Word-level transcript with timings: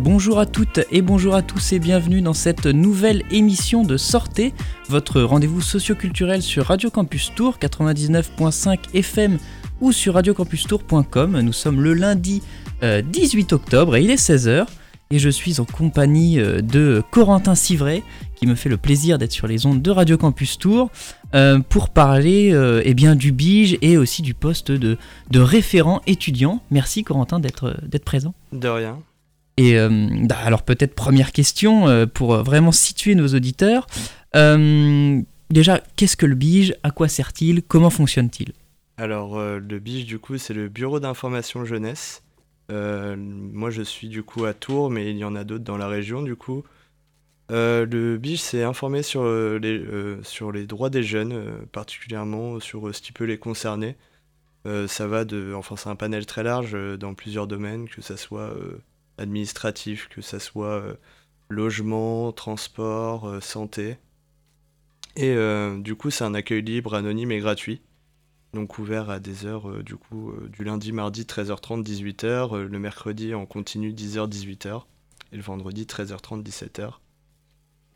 Bonjour 0.00 0.40
à 0.40 0.46
toutes 0.46 0.80
et 0.90 1.02
bonjour 1.02 1.34
à 1.34 1.42
tous 1.42 1.72
et 1.72 1.78
bienvenue 1.78 2.22
dans 2.22 2.32
cette 2.32 2.66
nouvelle 2.66 3.22
émission 3.30 3.84
de 3.84 3.96
Sortez, 3.96 4.54
votre 4.88 5.20
rendez-vous 5.20 5.60
socioculturel 5.60 6.42
sur 6.42 6.66
Radio 6.66 6.90
Campus 6.90 7.32
Tour 7.36 7.58
99.5 7.60 8.94
FM 8.94 9.38
ou 9.80 9.92
sur 9.92 10.14
radiocampustour.com. 10.14 11.40
Nous 11.40 11.52
sommes 11.52 11.82
le 11.82 11.94
lundi 11.94 12.42
18 12.82 13.52
euh, 13.52 13.56
octobre 13.56 13.96
et 13.96 14.02
il 14.02 14.10
est 14.10 14.14
16h 14.14 14.66
et 15.10 15.18
je 15.18 15.28
suis 15.28 15.60
en 15.60 15.64
compagnie 15.64 16.40
euh, 16.40 16.60
de 16.60 17.02
Corentin 17.10 17.54
Civray 17.54 18.02
qui 18.34 18.46
me 18.46 18.54
fait 18.54 18.68
le 18.68 18.76
plaisir 18.76 19.18
d'être 19.18 19.32
sur 19.32 19.46
les 19.46 19.64
ondes 19.66 19.80
de 19.80 19.90
Radio 19.90 20.18
Campus 20.18 20.58
Tour 20.58 20.90
euh, 21.34 21.60
pour 21.60 21.90
parler 21.90 22.52
eh 22.84 22.94
bien, 22.94 23.14
du 23.14 23.32
BIGE 23.32 23.78
et 23.80 23.96
aussi 23.96 24.20
du 24.20 24.34
poste 24.34 24.70
de, 24.70 24.98
de 25.30 25.40
référent 25.40 26.02
étudiant. 26.06 26.62
Merci 26.70 27.02
Corentin 27.02 27.40
d'être 27.40 27.76
présent. 28.04 28.34
De 28.52 28.68
rien. 28.68 28.98
Et 29.56 29.78
euh, 29.78 30.08
bah, 30.24 30.36
alors 30.44 30.64
peut-être 30.64 30.94
première 30.94 31.32
question 31.32 32.06
pour 32.12 32.36
vraiment 32.42 32.72
situer 32.72 33.14
nos 33.14 33.28
auditeurs. 33.28 33.86
déjà, 34.34 35.80
qu'est-ce 35.96 36.16
que 36.16 36.26
le 36.26 36.34
BIGE? 36.34 36.74
À 36.82 36.90
quoi 36.90 37.08
sert-il? 37.08 37.62
Comment 37.62 37.90
fonctionne-t-il? 37.90 38.52
Alors 38.98 39.38
le 39.38 39.78
BIGE 39.78 40.04
du 40.04 40.18
coup 40.18 40.36
c'est 40.36 40.54
le 40.54 40.68
Bureau 40.68 41.00
d'information 41.00 41.64
jeunesse. 41.64 42.22
Moi 42.70 43.70
je 43.70 43.82
suis 43.82 44.08
du 44.08 44.22
coup 44.22 44.44
à 44.44 44.54
Tours 44.54 44.90
mais 44.90 45.10
il 45.10 45.18
y 45.18 45.24
en 45.24 45.36
a 45.36 45.44
d'autres 45.44 45.64
dans 45.64 45.76
la 45.76 45.88
région 45.88 46.22
du 46.22 46.36
coup. 46.36 46.64
le 47.50 48.16
BIGE 48.16 48.40
c'est 48.40 48.62
informer 48.62 49.02
sur, 49.02 49.24
les, 49.24 49.84
sur 50.22 50.52
les 50.52 50.66
droits 50.66 50.90
des 50.90 51.02
jeunes, 51.02 51.66
particulièrement 51.72 52.60
sur 52.60 52.94
ce 52.94 53.00
qui 53.00 53.12
peut 53.12 53.24
les 53.24 53.38
concerner. 53.38 53.96
ça 54.86 55.06
va 55.06 55.24
de, 55.24 55.54
enfin 55.54 55.76
c'est 55.76 55.88
un 55.88 55.96
panel 55.96 56.26
très 56.26 56.42
large 56.42 56.76
dans 56.98 57.14
plusieurs 57.14 57.46
domaines, 57.46 57.88
que 57.88 58.02
ce 58.02 58.16
soit 58.16 58.52
administratif, 59.18 60.08
que 60.08 60.20
ce 60.20 60.38
soit 60.38 60.80
euh, 60.80 60.94
logement, 61.48 62.32
transport, 62.32 63.28
euh, 63.28 63.40
santé. 63.40 63.98
Et 65.16 65.30
euh, 65.30 65.78
du 65.78 65.94
coup, 65.94 66.10
c'est 66.10 66.24
un 66.24 66.34
accueil 66.34 66.62
libre, 66.62 66.94
anonyme 66.94 67.32
et 67.32 67.38
gratuit. 67.38 67.80
Donc 68.56 68.78
ouvert 68.78 69.10
à 69.10 69.20
des 69.20 69.44
heures 69.44 69.84
du 69.84 69.96
coup 69.96 70.32
du 70.50 70.64
lundi, 70.64 70.90
mardi 70.90 71.22
13h30, 71.22 71.84
18h, 71.84 72.56
le 72.56 72.78
mercredi 72.78 73.34
en 73.34 73.46
continu 73.46 73.92
10h, 73.92 74.28
18h 74.28 74.82
et 75.32 75.36
le 75.36 75.42
vendredi 75.42 75.84
13h30, 75.84 76.42
17h. 76.42 76.94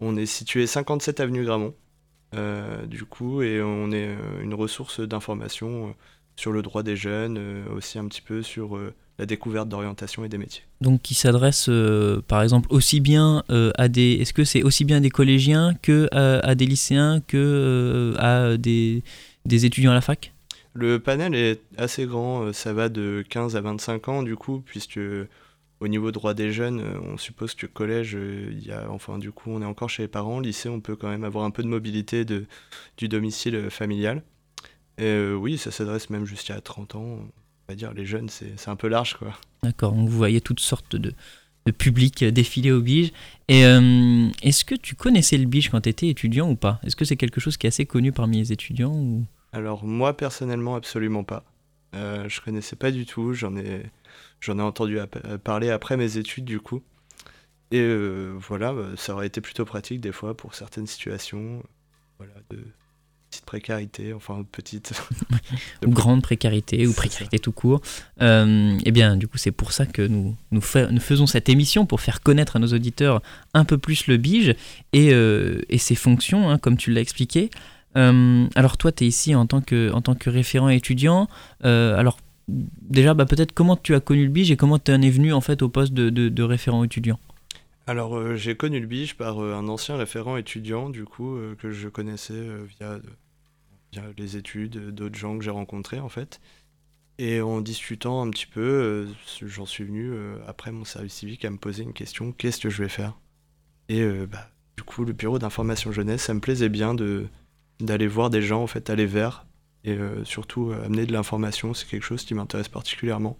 On 0.00 0.16
est 0.16 0.27
situé 0.27 0.66
57 0.66 1.20
avenue 1.20 1.44
Gramont, 1.44 1.75
du 2.86 3.05
coup, 3.05 3.41
et 3.42 3.62
on 3.62 3.91
est 3.91 4.14
une 4.42 4.55
ressource 4.55 5.00
d'information 5.00 5.94
sur 6.36 6.53
le 6.53 6.62
droit 6.62 6.83
des 6.83 6.97
jeunes, 6.97 7.64
aussi 7.75 7.98
un 7.98 8.06
petit 8.06 8.22
peu 8.22 8.42
sur 8.42 8.78
la 9.20 9.27
découverte 9.27 9.69
d'orientation 9.69 10.25
et 10.25 10.31
des 10.31 10.38
métiers. 10.38 10.62
Donc 10.81 11.03
qui 11.03 11.14
s'adresse 11.14 11.66
euh, 11.69 12.22
par 12.27 12.42
exemple 12.42 12.69
aussi 12.72 13.00
bien 13.00 13.44
euh, 13.50 13.70
à 13.77 13.88
des... 13.88 14.14
Est-ce 14.14 14.33
que 14.33 14.44
c'est 14.44 14.62
aussi 14.62 14.86
bien 14.86 15.03
des 15.03 15.11
collégiens 15.11 15.75
que 15.83 16.08
à, 16.12 16.55
des 16.55 16.64
lycéens 16.64 17.20
que 17.20 17.36
euh, 17.36 18.14
à 18.19 18.56
des, 18.56 19.03
des, 19.44 19.66
étudiants 19.66 19.91
à 19.91 19.94
la 19.94 20.00
fac? 20.00 20.33
Le 20.74 21.00
panel 21.00 21.34
est 21.34 21.60
assez 21.76 22.06
grand, 22.06 22.52
ça 22.52 22.72
va 22.72 22.88
de 22.88 23.24
15 23.28 23.56
à 23.56 23.60
25 23.60 24.08
ans 24.08 24.22
du 24.22 24.36
coup, 24.36 24.62
puisque 24.64 25.00
au 25.80 25.88
niveau 25.88 26.12
droit 26.12 26.34
des 26.34 26.52
jeunes, 26.52 26.82
on 27.03 27.16
suppose 27.16 27.54
que 27.54 27.66
collège, 27.66 28.12
il 28.12 28.64
y 28.64 28.70
a, 28.70 28.91
enfin 28.91 29.19
du 29.19 29.32
coup 29.32 29.50
on 29.50 29.62
est 29.62 29.66
encore 29.66 29.91
chez 29.91 30.04
les 30.04 30.09
parents, 30.09 30.38
lycée 30.38 30.69
on 30.69 30.80
peut 30.80 30.94
quand 30.94 31.09
même 31.09 31.25
avoir 31.25 31.44
un 31.44 31.50
peu 31.50 31.62
de 31.62 31.69
mobilité 31.69 32.25
de, 32.25 32.47
du 32.97 33.09
domicile 33.09 33.69
familial. 33.70 34.22
Et 34.98 35.32
oui, 35.32 35.59
ça 35.59 35.70
s'adresse 35.70 36.10
même 36.10 36.26
jusqu'à 36.26 36.60
30 36.60 36.94
ans 36.94 37.19
dire, 37.75 37.92
les 37.92 38.06
jeunes, 38.06 38.28
c'est 38.28 38.69
un 38.69 38.76
peu 38.76 38.88
large, 38.88 39.14
quoi. 39.14 39.36
D'accord, 39.62 39.94
vous 39.94 40.09
voyez 40.09 40.41
toutes 40.41 40.60
sortes 40.60 40.97
de, 40.97 41.12
de 41.66 41.72
publics 41.72 42.25
défiler 42.25 42.72
au 42.72 42.80
Bige. 42.80 43.12
Et 43.48 43.64
euh, 43.64 44.28
est-ce 44.42 44.64
que 44.64 44.75
tu 44.75 44.94
connaissais 44.94 45.36
le 45.36 45.47
Bige 45.47 45.70
quand 45.70 45.82
tu 45.82 45.88
étais 45.88 46.09
étudiant 46.09 46.50
ou 46.50 46.56
pas? 46.56 46.80
Est-ce 46.84 46.97
que 46.97 47.04
c'est 47.04 47.16
quelque 47.16 47.41
chose 47.41 47.56
qui 47.56 47.66
est 47.66 47.69
assez 47.69 47.86
connu 47.86 48.12
parmi 48.12 48.38
les 48.38 48.53
étudiants 48.53 48.94
ou... 48.94 49.26
Alors 49.53 49.84
moi 49.84 50.16
personnellement 50.16 50.77
absolument 50.77 51.25
pas. 51.25 51.44
Euh, 51.94 52.28
je 52.28 52.41
connaissais 52.41 52.77
pas 52.77 52.91
du 52.91 53.05
tout, 53.06 53.33
j'en 53.33 53.56
ai, 53.56 53.83
j'en 54.41 54.59
ai 54.59 54.62
entendu 54.62 54.99
parler 55.43 55.71
après 55.71 55.97
mes 55.97 56.19
études 56.19 56.44
du 56.44 56.61
coup. 56.61 56.83
Et 57.72 57.81
euh, 57.81 58.34
voilà, 58.39 58.75
ça 58.97 59.15
aurait 59.15 59.27
été 59.27 59.41
plutôt 59.41 59.65
pratique 59.65 60.00
des 60.00 60.12
fois 60.12 60.37
pour 60.37 60.55
certaines 60.55 60.87
situations. 60.87 61.62
Voilà, 62.19 62.34
de, 62.50 62.59
petite 63.31 63.44
précarité, 63.44 64.12
enfin 64.12 64.44
petite. 64.50 64.93
ou 65.87 65.91
grande 65.91 66.22
précarité, 66.22 66.87
ou 66.87 66.93
précarité 66.93 67.39
tout 67.39 67.53
court. 67.53 67.81
Euh, 68.21 68.77
eh 68.84 68.91
bien, 68.91 69.16
du 69.16 69.28
coup, 69.28 69.39
c'est 69.39 69.53
pour 69.53 69.72
ça 69.72 69.87
que 69.87 70.03
nous, 70.03 70.37
nous, 70.50 70.60
nous, 70.91 71.00
faisons 71.00 71.27
cette 71.27 71.49
émission, 71.49 71.87
pour 71.87 72.00
faire 72.00 72.21
connaître 72.21 72.56
à 72.56 72.59
nos 72.59 72.69
auditeurs 72.69 73.22
un 73.55 73.65
peu 73.65 73.78
plus 73.78 74.09
le 74.09 74.16
BIGE 74.16 74.55
et, 74.93 75.12
euh, 75.12 75.60
et 75.69 75.78
ses 75.78 75.94
fonctions, 75.94 76.50
hein, 76.50 76.59
comme 76.59 76.77
tu 76.77 76.91
l'as 76.91 77.00
expliqué. 77.00 77.50
Euh, 77.97 78.47
alors 78.55 78.77
toi, 78.77 78.93
tu 78.93 79.05
es 79.05 79.06
ici 79.06 79.34
en 79.34 79.47
tant, 79.47 79.61
que, 79.61 79.93
en 79.93 80.01
tant 80.01 80.15
que 80.15 80.31
référent 80.31 80.69
étudiant. 80.69 81.28
alors 81.62 82.19
déjà, 82.49 83.15
bah, 83.15 83.27
peut-être 83.27 83.53
comment 83.53 83.77
tu 83.77 83.95
as 83.95 84.01
connu 84.01 84.25
le 84.25 84.31
BIGE 84.31 84.53
et 84.53 84.56
comment 84.56 84.78
tu 84.78 84.93
en 84.93 85.03
es 85.03 85.11
venu 85.11 85.33
en 85.33 85.41
fait 85.41 85.62
au 85.62 85.69
poste 85.69 85.93
de, 85.93 86.11
de, 86.11 86.43
référent 86.43 86.84
étudiant? 86.84 87.19
Alors 87.87 88.37
j'ai 88.37 88.56
connu 88.56 88.78
le 88.78 88.87
BIGE 88.87 89.17
par 89.17 89.41
un 89.41 89.67
ancien 89.67 89.97
référent 89.97 90.37
étudiant 90.37 90.91
du 90.91 91.05
coup 91.05 91.37
que 91.59 91.73
je 91.73 91.89
connaissais 91.89 92.47
via 92.78 92.99
les 94.17 94.37
études, 94.37 94.91
d'autres 94.91 95.19
gens 95.19 95.37
que 95.39 95.45
j'ai 95.45 95.51
rencontrés 95.51 96.01
en 96.01 96.09
fait. 96.09 96.41
Et 97.21 97.43
en 97.43 97.61
discutant 97.61 98.22
un 98.22 98.31
petit 98.31 98.47
peu, 98.47 98.62
euh, 98.62 99.07
j'en 99.43 99.67
suis 99.67 99.84
venu 99.84 100.11
euh, 100.11 100.39
après 100.47 100.72
mon 100.72 100.87
service 100.87 101.12
civique 101.12 101.45
à 101.45 101.51
me 101.51 101.59
poser 101.59 101.83
une 101.83 101.93
question 101.93 102.33
qu'est-ce 102.33 102.59
que 102.59 102.71
je 102.71 102.83
vais 102.83 102.89
faire? 102.89 103.19
Et 103.91 104.01
euh, 104.01 104.27
bah, 104.27 104.49
du 104.78 104.84
coup, 104.84 105.05
le 105.05 105.12
bureau 105.12 105.39
d'information 105.39 105.93
jeunesse, 105.93 106.22
ça 106.22 106.33
me 106.33 106.41
plaisait 106.41 106.71
bien 106.71 106.95
de 106.95 107.28
d'aller 107.80 108.06
voir 108.06 108.30
des 108.30 108.42
gens 108.42 108.62
en 108.62 108.66
fait 108.66 108.91
aller 108.91 109.06
vers 109.06 109.46
et 109.84 109.96
surtout 110.24 110.72
amener 110.84 111.06
de 111.06 111.12
l'information, 111.12 111.72
c'est 111.72 111.88
quelque 111.88 112.02
chose 112.02 112.24
qui 112.24 112.34
m'intéresse 112.34 112.68
particulièrement. 112.68 113.38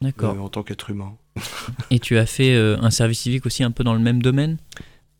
D'accord. 0.00 0.38
en 0.40 0.48
tant 0.48 0.64
qu'être 0.64 0.90
humain. 0.90 1.16
et 1.90 2.00
tu 2.00 2.18
as 2.18 2.26
fait 2.26 2.56
un 2.56 2.90
service 2.90 3.20
civique 3.20 3.46
aussi 3.46 3.62
un 3.62 3.70
peu 3.70 3.84
dans 3.84 3.94
le 3.94 4.00
même 4.00 4.20
domaine? 4.20 4.58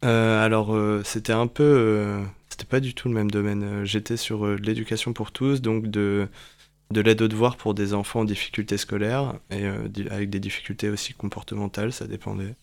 Alors, 0.02 0.76
c'était 1.04 1.32
un 1.32 1.46
peu 1.46 2.26
c'était 2.56 2.68
pas 2.70 2.80
du 2.80 2.94
tout 2.94 3.08
le 3.08 3.14
même 3.14 3.30
domaine. 3.30 3.62
Euh, 3.62 3.84
j'étais 3.84 4.16
sur 4.16 4.46
euh, 4.46 4.56
l'éducation 4.56 5.12
pour 5.12 5.30
tous, 5.30 5.60
donc 5.60 5.88
de, 5.88 6.26
de 6.90 7.00
l'aide 7.02 7.20
aux 7.20 7.28
devoirs 7.28 7.58
pour 7.58 7.74
des 7.74 7.92
enfants 7.92 8.20
en 8.20 8.24
difficulté 8.24 8.78
scolaire 8.78 9.34
et 9.50 9.66
euh, 9.66 9.86
avec 10.10 10.30
des 10.30 10.40
difficultés 10.40 10.88
aussi 10.88 11.12
comportementales, 11.12 11.92
ça 11.92 12.06
dépendait. 12.06 12.54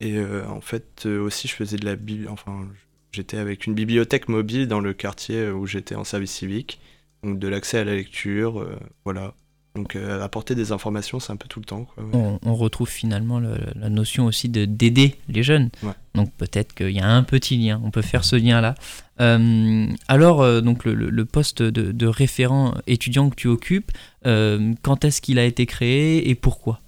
Et 0.00 0.20
en 0.20 0.60
fait, 0.60 1.06
aussi, 1.06 1.48
je 1.48 1.54
faisais 1.54 1.78
de 1.78 1.86
la 1.86 1.96
enfin, 2.30 2.68
j'étais 3.12 3.38
avec 3.38 3.66
une 3.66 3.74
bibliothèque 3.74 4.28
mobile 4.28 4.68
dans 4.68 4.80
le 4.80 4.92
quartier 4.92 5.50
où 5.50 5.66
j'étais 5.66 5.94
en 5.94 6.04
service 6.04 6.32
civique, 6.32 6.80
donc 7.22 7.38
de 7.38 7.48
l'accès 7.48 7.78
à 7.78 7.84
la 7.84 7.94
lecture, 7.94 8.66
voilà. 9.04 9.34
Donc 9.76 9.94
euh, 9.94 10.22
apporter 10.22 10.54
des 10.54 10.72
informations, 10.72 11.20
c'est 11.20 11.32
un 11.32 11.36
peu 11.36 11.48
tout 11.48 11.60
le 11.60 11.66
temps. 11.66 11.86
on, 12.12 12.54
retrouve 12.54 12.88
finalement 12.88 13.38
la 13.38 13.90
notion 13.90 14.24
aussi 14.24 14.48
de 14.48 14.64
d'aider 14.64 15.16
les 15.28 15.42
jeunes. 15.42 15.68
Donc 16.14 16.32
peut-être 16.32 16.74
qu'il 16.74 16.92
y 16.92 17.00
a 17.00 17.08
un 17.08 17.22
petit 17.22 17.58
lien, 17.58 17.80
on 17.84 17.90
peut 17.90 18.02
faire 18.02 18.24
ce 18.24 18.36
lien-là. 18.36 18.74
Euh, 19.20 19.86
alors, 20.08 20.40
euh, 20.40 20.62
donc 20.62 20.86
le, 20.86 21.24
poste 21.26 21.62
de, 21.62 22.06
référent 22.06 22.74
étudiant 22.86 23.28
que 23.28 23.34
tu 23.34 23.48
occupes, 23.48 23.92
quand 24.24 25.04
est-ce 25.04 25.20
qu'il 25.20 25.38
a 25.38 25.44
été 25.44 25.66
créé 25.66 26.28
et 26.30 26.34
pourquoi? 26.34 26.80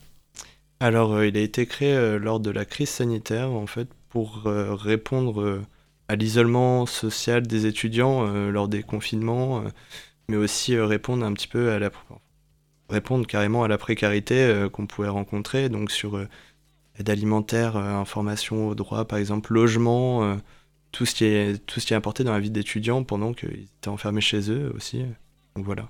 Alors, 0.80 1.22
il 1.22 1.36
a 1.36 1.40
été 1.40 1.66
créé 1.66 2.18
lors 2.18 2.40
de 2.40 2.50
la 2.50 2.64
crise 2.64 2.88
sanitaire, 2.88 3.50
en 3.50 3.66
fait, 3.66 3.88
pour 4.08 4.44
répondre 4.44 5.60
à 6.08 6.16
l'isolement 6.16 6.86
social 6.86 7.46
des 7.46 7.66
étudiants 7.66 8.26
lors 8.50 8.68
des 8.68 8.82
confinements, 8.82 9.62
mais 10.28 10.36
aussi 10.36 10.78
répondre 10.78 11.24
un 11.24 11.32
petit 11.34 11.48
peu 11.48 11.70
à 11.70 11.78
la 11.78 11.90
répondre 12.90 13.26
carrément 13.26 13.64
à 13.64 13.68
la 13.68 13.78
précarité 13.78 14.34
euh, 14.42 14.68
qu'on 14.68 14.86
pouvait 14.86 15.08
rencontrer, 15.08 15.68
donc 15.68 15.90
sur 15.90 16.16
euh, 16.16 16.28
aide 16.98 17.10
alimentaire, 17.10 17.76
euh, 17.76 17.94
information 17.94 18.68
au 18.68 18.74
droit, 18.74 19.04
par 19.04 19.18
exemple, 19.18 19.52
logement, 19.52 20.38
tout, 20.92 21.06
ce 21.06 21.14
qui 21.14 21.24
est, 21.24 21.64
tout 21.66 21.80
ce 21.80 21.86
qui 21.86 21.92
est 21.92 21.96
apporté 21.96 22.24
dans 22.24 22.32
la 22.32 22.40
vie 22.40 22.50
d'étudiants 22.50 23.04
pendant 23.04 23.32
qu'ils 23.32 23.66
étaient 23.78 23.88
enfermés 23.88 24.20
chez 24.20 24.50
eux 24.50 24.72
aussi. 24.74 25.04
Donc 25.54 25.64
voilà. 25.64 25.88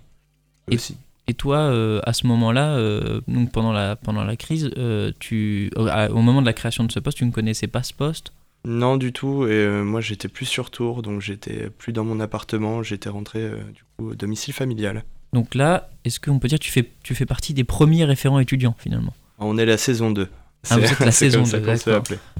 Et, 0.71 0.75
aussi. 0.75 0.97
et 1.27 1.35
toi, 1.35 2.01
à 2.05 2.13
ce 2.13 2.27
moment-là, 2.27 2.79
donc 3.27 3.53
pendant 3.53 3.73
la, 3.73 3.97
pendant 3.97 4.25
la 4.25 4.37
crise, 4.37 4.71
tu, 5.19 5.71
au 5.77 6.21
moment 6.21 6.43
de 6.43 6.47
la 6.47 6.53
création 6.53 6.85
de 6.85 6.93
ce 6.93 7.01
poste, 7.01 7.19
tu 7.19 7.25
ne 7.25 7.31
connaissais 7.31 7.69
pas 7.69 7.83
ce 7.83 7.95
poste? 7.95 8.33
Non, 8.65 8.97
du 8.97 9.13
tout. 9.13 9.47
Et 9.47 9.67
moi, 9.83 10.01
j'étais 10.01 10.29
plus 10.29 10.47
sur 10.47 10.71
tour, 10.71 11.03
donc 11.03 11.21
j'étais 11.21 11.71
plus 11.71 11.93
dans 11.93 12.05
mon 12.05 12.21
appartement. 12.21 12.83
J'étais 12.83 13.09
rentré 13.09 13.51
du 13.75 13.83
coup 13.97 14.11
au 14.11 14.15
domicile 14.15 14.55
familial. 14.55 15.05
Donc 15.33 15.55
là, 15.55 15.91
est-ce 16.05 16.21
qu'on 16.21 16.39
peut 16.39 16.49
dire 16.49 16.59
que 16.59 16.65
tu 16.65 16.73
fais, 16.73 16.91
tu 17.03 17.15
fais 17.15 17.27
partie 17.27 17.55
des 17.55 17.65
premiers 17.65 18.05
référents 18.05 18.41
étudiants 18.41 18.75
finalement? 18.79 19.13
On 19.39 19.59
est 19.59 19.67
la 19.67 19.77
saison 19.77 20.11
2. 20.11 20.29
Ah, 20.71 20.77
vous 20.79 20.85
êtes 20.85 20.99
la 21.01 21.11
saison 21.13 21.43
2, 21.43 21.63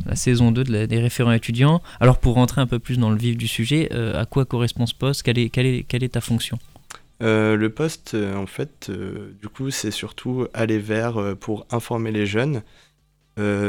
La 0.07 0.17
saison 0.17 0.51
2 0.51 0.87
des 0.87 0.99
référents 1.01 1.33
étudiants. 1.33 1.83
Alors 2.01 2.19
pour 2.19 2.35
rentrer 2.35 2.61
un 2.61 2.67
peu 2.67 2.79
plus 2.79 2.99
dans 2.99 3.11
le 3.11 3.17
vif 3.17 3.37
du 3.37 3.47
sujet, 3.47 3.93
à 3.93 4.27
quoi 4.27 4.45
correspond 4.45 4.87
ce 4.87 4.95
poste? 4.95 5.23
Quelle 5.23 5.39
est, 5.39 5.51
quelle, 5.51 5.67
est, 5.67 5.83
quelle 5.85 6.03
est 6.03 6.11
ta 6.15 6.21
fonction? 6.21 6.59
Le 7.21 7.69
poste, 7.69 8.17
en 8.37 8.47
fait, 8.47 8.91
du 8.91 9.49
coup, 9.49 9.71
c'est 9.71 9.91
surtout 9.91 10.47
aller 10.55 10.79
vers 10.79 11.37
pour 11.39 11.67
informer 11.71 12.11
les 12.11 12.27
jeunes. 12.27 12.63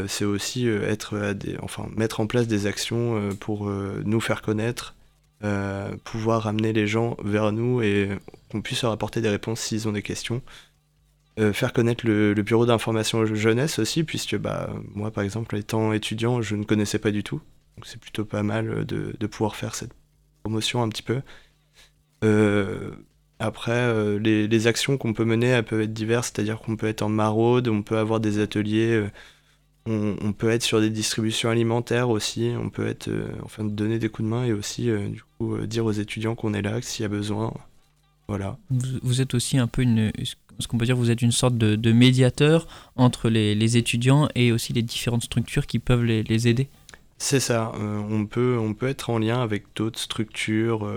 C'est 0.08 0.26
aussi 0.26 0.68
être 0.68 1.34
des, 1.34 1.58
enfin, 1.62 1.88
mettre 1.96 2.20
en 2.20 2.28
place 2.28 2.48
des 2.48 2.66
actions 2.66 3.30
pour 3.40 3.70
nous 3.70 4.22
faire 4.22 4.42
connaître 4.42 4.96
euh, 5.42 5.96
pouvoir 6.04 6.48
amener 6.48 6.74
les 6.74 6.86
gens 6.86 7.16
vers 7.24 7.54
nous 7.54 7.82
et 7.82 8.10
qu'on 8.52 8.62
puisse 8.62 8.84
leur 8.84 8.92
apporter 8.92 9.22
des 9.22 9.30
réponses 9.30 9.62
s'ils 9.62 9.88
ont 9.88 9.94
des 9.94 10.02
questions. 10.02 10.42
Euh, 11.40 11.54
faire 11.54 11.72
connaître 11.72 12.06
le, 12.06 12.34
bureau 12.34 12.66
d'information 12.66 13.26
jeunesse 13.26 13.80
aussi, 13.80 14.04
puisque 14.04 14.38
bah, 14.38 14.70
moi, 14.94 15.12
par 15.12 15.24
exemple, 15.24 15.56
étant 15.56 15.94
étudiant, 15.94 16.42
je 16.42 16.58
ne 16.58 16.66
connaissais 16.66 17.00
pas 17.00 17.12
du 17.12 17.24
tout. 17.24 17.40
Donc 17.78 17.86
c'est 17.86 18.02
plutôt 18.02 18.26
pas 18.26 18.44
mal 18.44 18.86
de, 18.86 19.28
pouvoir 19.28 19.56
faire 19.56 19.76
cette 19.76 19.94
promotion 20.44 20.84
un 20.84 20.90
petit 20.90 21.04
peu. 21.04 21.22
Euh, 22.26 22.92
après, 23.40 24.20
les, 24.20 24.46
les, 24.50 24.68
actions 24.68 24.98
qu'on 24.98 25.14
peut 25.14 25.24
mener, 25.24 25.48
elles 25.48 25.64
peuvent 25.64 25.80
être 25.80 25.94
diverses, 25.94 26.34
c'est-à-dire 26.34 26.60
qu'on 26.60 26.76
peut 26.76 26.88
être 26.88 27.02
en 27.02 27.08
maraude, 27.08 27.70
on 27.70 27.82
peut 27.82 27.98
avoir 27.98 28.20
des 28.20 28.42
ateliers 28.42 29.08
on, 29.90 30.34
peut 30.34 30.50
être 30.50 30.64
sur 30.64 30.82
des 30.82 30.90
distributions 30.90 31.50
alimentaires 31.50 32.10
aussi, 32.10 32.52
on 32.58 32.70
peut 32.70 32.88
être, 32.88 33.08
euh, 33.08 33.28
enfin, 33.44 33.64
donner 33.64 33.98
des 33.98 34.10
coups 34.10 34.26
de 34.28 34.30
main 34.30 34.46
et 34.46 34.54
aussi, 34.54 34.90
euh, 34.90 35.08
du 35.08 35.24
coup, 35.38 35.56
euh, 35.56 35.66
dire 35.66 35.86
aux 35.86 35.92
étudiants 35.92 36.36
qu'on 36.36 36.54
est 36.54 36.62
là, 36.62 36.80
s'il 36.82 37.04
y 37.04 37.06
a 37.06 37.10
besoin. 37.10 37.54
Voilà. 38.28 38.58
Vous, 38.70 39.22
êtes 39.22 39.34
aussi 39.34 39.58
un 39.58 39.66
peu 39.66 39.82
une, 39.82 40.12
ce 40.60 40.68
qu'on 40.68 40.78
peut 40.78 40.86
dire, 40.86 40.96
vous 40.96 41.10
êtes 41.10 41.24
une 41.24 41.32
sorte 41.32 41.58
de, 41.58 41.92
médiateur 41.92 42.68
entre 42.96 43.28
les, 43.30 43.78
étudiants 43.78 44.30
et 44.36 44.52
aussi 44.52 44.72
les 44.72 44.84
différentes 44.84 45.24
structures 45.24 45.66
qui 45.66 45.80
peuvent 45.80 46.04
les, 46.04 46.48
aider. 46.48 46.68
C'est 47.18 47.40
ça. 47.40 47.72
on 47.80 48.28
peut, 48.28 48.60
on 48.62 48.76
peut 48.76 48.88
être 48.88 49.10
en 49.10 49.18
lien 49.18 49.42
avec 49.42 49.64
d'autres 49.76 50.00
structures 50.00 50.88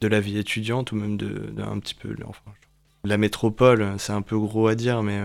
de 0.00 0.08
la 0.08 0.18
vie 0.18 0.38
étudiante 0.38 0.90
ou 0.90 0.96
même 0.96 1.16
de, 1.16 1.54
un 1.62 1.78
petit 1.78 1.94
peu, 1.94 2.16
enfin, 2.26 2.50
la 3.04 3.16
métropole. 3.16 3.94
C'est 3.98 4.12
un 4.12 4.22
peu 4.22 4.36
gros 4.36 4.66
à 4.66 4.74
dire, 4.74 5.04
mais 5.04 5.20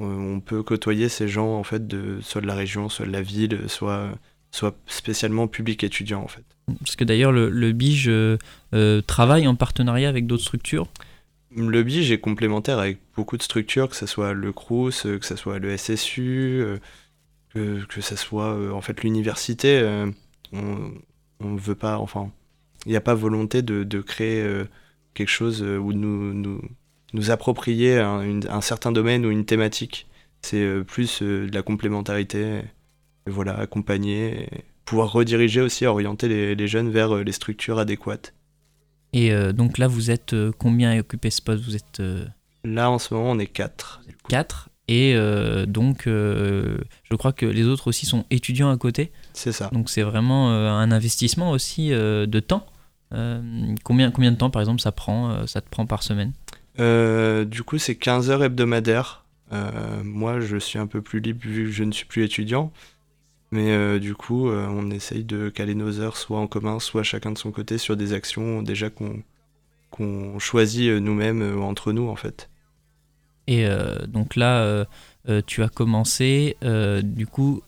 on 0.00 0.40
peut 0.40 0.62
côtoyer 0.62 1.08
ces 1.08 1.28
gens 1.28 1.54
en 1.54 1.62
fait 1.62 1.86
de 1.86 2.20
soit 2.20 2.40
de 2.40 2.46
la 2.46 2.54
région, 2.54 2.88
soit 2.88 3.06
de 3.06 3.12
la 3.12 3.22
ville, 3.22 3.60
soit 3.68 4.10
soit 4.50 4.76
spécialement 4.86 5.48
public 5.48 5.84
étudiant 5.84 6.22
en 6.22 6.28
fait. 6.28 6.44
Parce 6.80 6.96
que 6.96 7.04
d'ailleurs 7.04 7.32
le, 7.32 7.50
le 7.50 7.72
BIGE 7.72 8.08
euh, 8.08 8.38
euh, 8.74 9.02
travaille 9.02 9.46
en 9.46 9.54
partenariat 9.54 10.08
avec 10.08 10.26
d'autres 10.26 10.42
structures? 10.42 10.88
Le 11.54 11.82
BIGE 11.82 12.10
est 12.10 12.20
complémentaire 12.20 12.78
avec 12.78 12.98
beaucoup 13.14 13.36
de 13.36 13.42
structures, 13.42 13.88
que 13.88 13.96
ce 13.96 14.06
soit 14.06 14.34
le 14.34 14.52
CRUS, 14.52 15.02
que 15.02 15.24
ce 15.24 15.36
soit 15.36 15.58
le 15.58 15.76
SSU, 15.76 16.62
que, 17.54 17.84
que 17.86 18.00
ce 18.02 18.16
soit 18.16 18.74
en 18.74 18.82
fait 18.82 19.02
l'université. 19.02 19.82
on 20.52 20.92
ne 21.40 21.58
veut 21.58 21.74
pas, 21.74 21.96
enfin, 21.98 22.30
il 22.84 22.90
n'y 22.90 22.96
a 22.96 23.00
pas 23.00 23.14
volonté 23.14 23.62
de, 23.62 23.84
de 23.84 24.00
créer 24.02 24.46
quelque 25.14 25.30
chose 25.30 25.62
où 25.62 25.94
nous, 25.94 26.34
nous, 26.34 26.60
nous 27.12 27.30
approprier 27.30 27.98
un, 27.98 28.60
certain 28.60 28.92
domaine 28.92 29.24
ou 29.26 29.30
une 29.30 29.44
thématique. 29.44 30.06
C'est 30.42 30.62
euh, 30.62 30.84
plus 30.84 31.22
euh, 31.22 31.48
de 31.48 31.54
la 31.54 31.62
complémentarité, 31.62 32.62
et 33.26 33.30
voilà, 33.30 33.58
accompagner, 33.58 34.48
pouvoir 34.84 35.12
rediriger 35.12 35.60
aussi, 35.60 35.86
orienter 35.86 36.54
les, 36.54 36.68
jeunes 36.68 36.90
vers 36.90 37.16
euh, 37.16 37.24
les 37.24 37.32
structures 37.32 37.78
adéquates. 37.78 38.34
Et 39.12 39.32
donc 39.54 39.78
là, 39.78 39.88
vous 39.88 40.10
êtes 40.10 40.34
combien 40.58 40.90
à 40.90 40.98
occuper 40.98 41.30
ce 41.30 41.40
poste? 41.40 41.64
Vous 41.64 41.74
êtes 41.74 42.02
Là, 42.64 42.90
en 42.90 42.98
ce 42.98 43.14
moment, 43.14 43.30
on 43.30 43.38
est 43.38 43.46
quatre. 43.46 44.02
Quatre 44.28 44.68
et 44.88 45.14
donc, 45.66 46.02
je 46.04 47.16
crois 47.16 47.32
que 47.32 47.46
les 47.46 47.64
autres 47.64 47.86
aussi 47.86 48.04
sont 48.04 48.26
étudiants 48.30 48.68
à 48.68 48.76
côté. 48.76 49.12
C'est 49.32 49.52
ça. 49.52 49.70
Donc, 49.72 49.88
c'est 49.88 50.02
vraiment 50.02 50.50
un 50.50 50.90
investissement 50.90 51.50
aussi 51.52 51.88
de 51.90 52.40
temps. 52.40 52.66
combien, 53.84 54.10
combien 54.10 54.32
de 54.32 54.36
temps, 54.36 54.50
par 54.50 54.60
exemple, 54.60 54.82
ça, 54.82 54.92
prend, 54.92 55.46
ça 55.46 55.62
te 55.62 55.70
prend 55.70 55.86
par 55.86 56.02
semaine? 56.02 56.32
Euh, 56.80 57.44
du 57.44 57.62
coup, 57.62 57.78
c'est 57.78 57.94
15 57.94 58.30
heures 58.30 58.44
hebdomadaires. 58.44 59.24
Euh, 59.52 60.02
moi, 60.04 60.40
je 60.40 60.56
suis 60.56 60.78
un 60.78 60.86
peu 60.86 61.02
plus 61.02 61.20
libre 61.20 61.40
vu 61.42 61.64
que 61.66 61.70
je 61.70 61.84
ne 61.84 61.92
suis 61.92 62.06
plus 62.06 62.24
étudiant. 62.24 62.72
Mais 63.52 63.70
euh, 63.70 63.98
du 63.98 64.14
coup, 64.14 64.50
on 64.50 64.90
essaye 64.90 65.24
de 65.24 65.48
caler 65.48 65.74
nos 65.74 66.00
heures 66.00 66.16
soit 66.16 66.38
en 66.38 66.46
commun, 66.46 66.80
soit 66.80 67.04
chacun 67.04 67.30
de 67.30 67.38
son 67.38 67.52
côté 67.52 67.78
sur 67.78 67.96
des 67.96 68.12
actions 68.12 68.62
déjà 68.62 68.90
qu'on 68.90 70.38
choisit 70.38 70.90
nous-mêmes 70.90 71.62
entre 71.62 71.92
nous 71.92 72.08
en 72.08 72.16
fait. 72.16 72.50
Et 73.46 73.68
donc 74.08 74.34
là, 74.34 74.84
tu 75.46 75.62
as 75.62 75.68
commencé, 75.68 76.56
du 77.04 77.26
coup, 77.28 77.62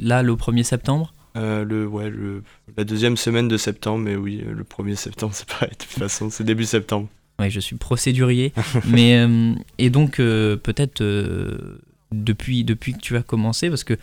là, 0.00 0.22
le 0.24 0.34
1er 0.34 0.64
septembre? 0.64 1.12
Le, 1.36 1.86
ouais, 1.86 2.10
le, 2.10 2.42
la 2.76 2.82
deuxième 2.82 3.16
semaine 3.16 3.46
de 3.46 3.56
septembre, 3.56 4.02
mais 4.02 4.16
oui, 4.16 4.38
le 4.38 4.64
1er 4.64 4.96
septembre, 4.96 5.32
c'est 5.36 5.48
pareil, 5.48 5.70
de 5.70 5.76
toute 5.76 5.92
façon, 5.92 6.28
c'est 6.28 6.44
début 6.44 6.64
septembre. 6.64 7.08
Je 7.48 7.60
suis 7.60 7.76
procédurier. 7.76 8.52
mais, 8.86 9.16
euh, 9.18 9.54
et 9.78 9.90
donc, 9.90 10.20
euh, 10.20 10.56
peut-être 10.56 11.00
euh, 11.00 11.80
depuis, 12.12 12.64
depuis 12.64 12.92
que 12.92 12.98
tu 12.98 13.16
as 13.16 13.22
commencé, 13.22 13.68
parce 13.68 13.84
que 13.84 13.96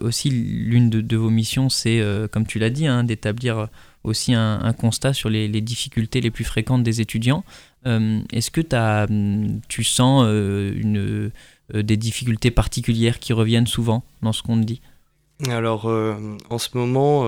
aussi 0.00 0.30
l'une 0.30 0.90
de, 0.90 1.16
vos 1.16 1.30
missions, 1.30 1.68
c'est, 1.68 2.00
comme 2.30 2.46
tu 2.46 2.58
l'as 2.58 2.70
dit, 2.70 2.86
hein, 2.86 3.04
d'établir 3.04 3.68
aussi 4.04 4.32
un, 4.34 4.72
constat 4.72 5.12
sur 5.12 5.28
les, 5.28 5.48
difficultés 5.60 6.20
les 6.20 6.30
plus 6.30 6.44
fréquentes 6.44 6.84
des 6.84 7.00
étudiants. 7.00 7.44
Est-ce 7.84 8.52
que 8.52 8.60
as, 8.76 9.08
tu 9.66 9.82
sens 9.82 10.24
une, 10.24 11.32
des 11.74 11.96
difficultés 11.96 12.52
particulières 12.52 13.18
qui 13.18 13.32
reviennent 13.32 13.66
souvent 13.66 14.04
dans 14.22 14.32
ce 14.32 14.44
qu'on 14.44 14.60
te 14.60 14.64
dit? 14.64 14.80
Alors, 15.48 15.86
en 15.86 16.58
ce 16.58 16.68
moment, 16.74 17.24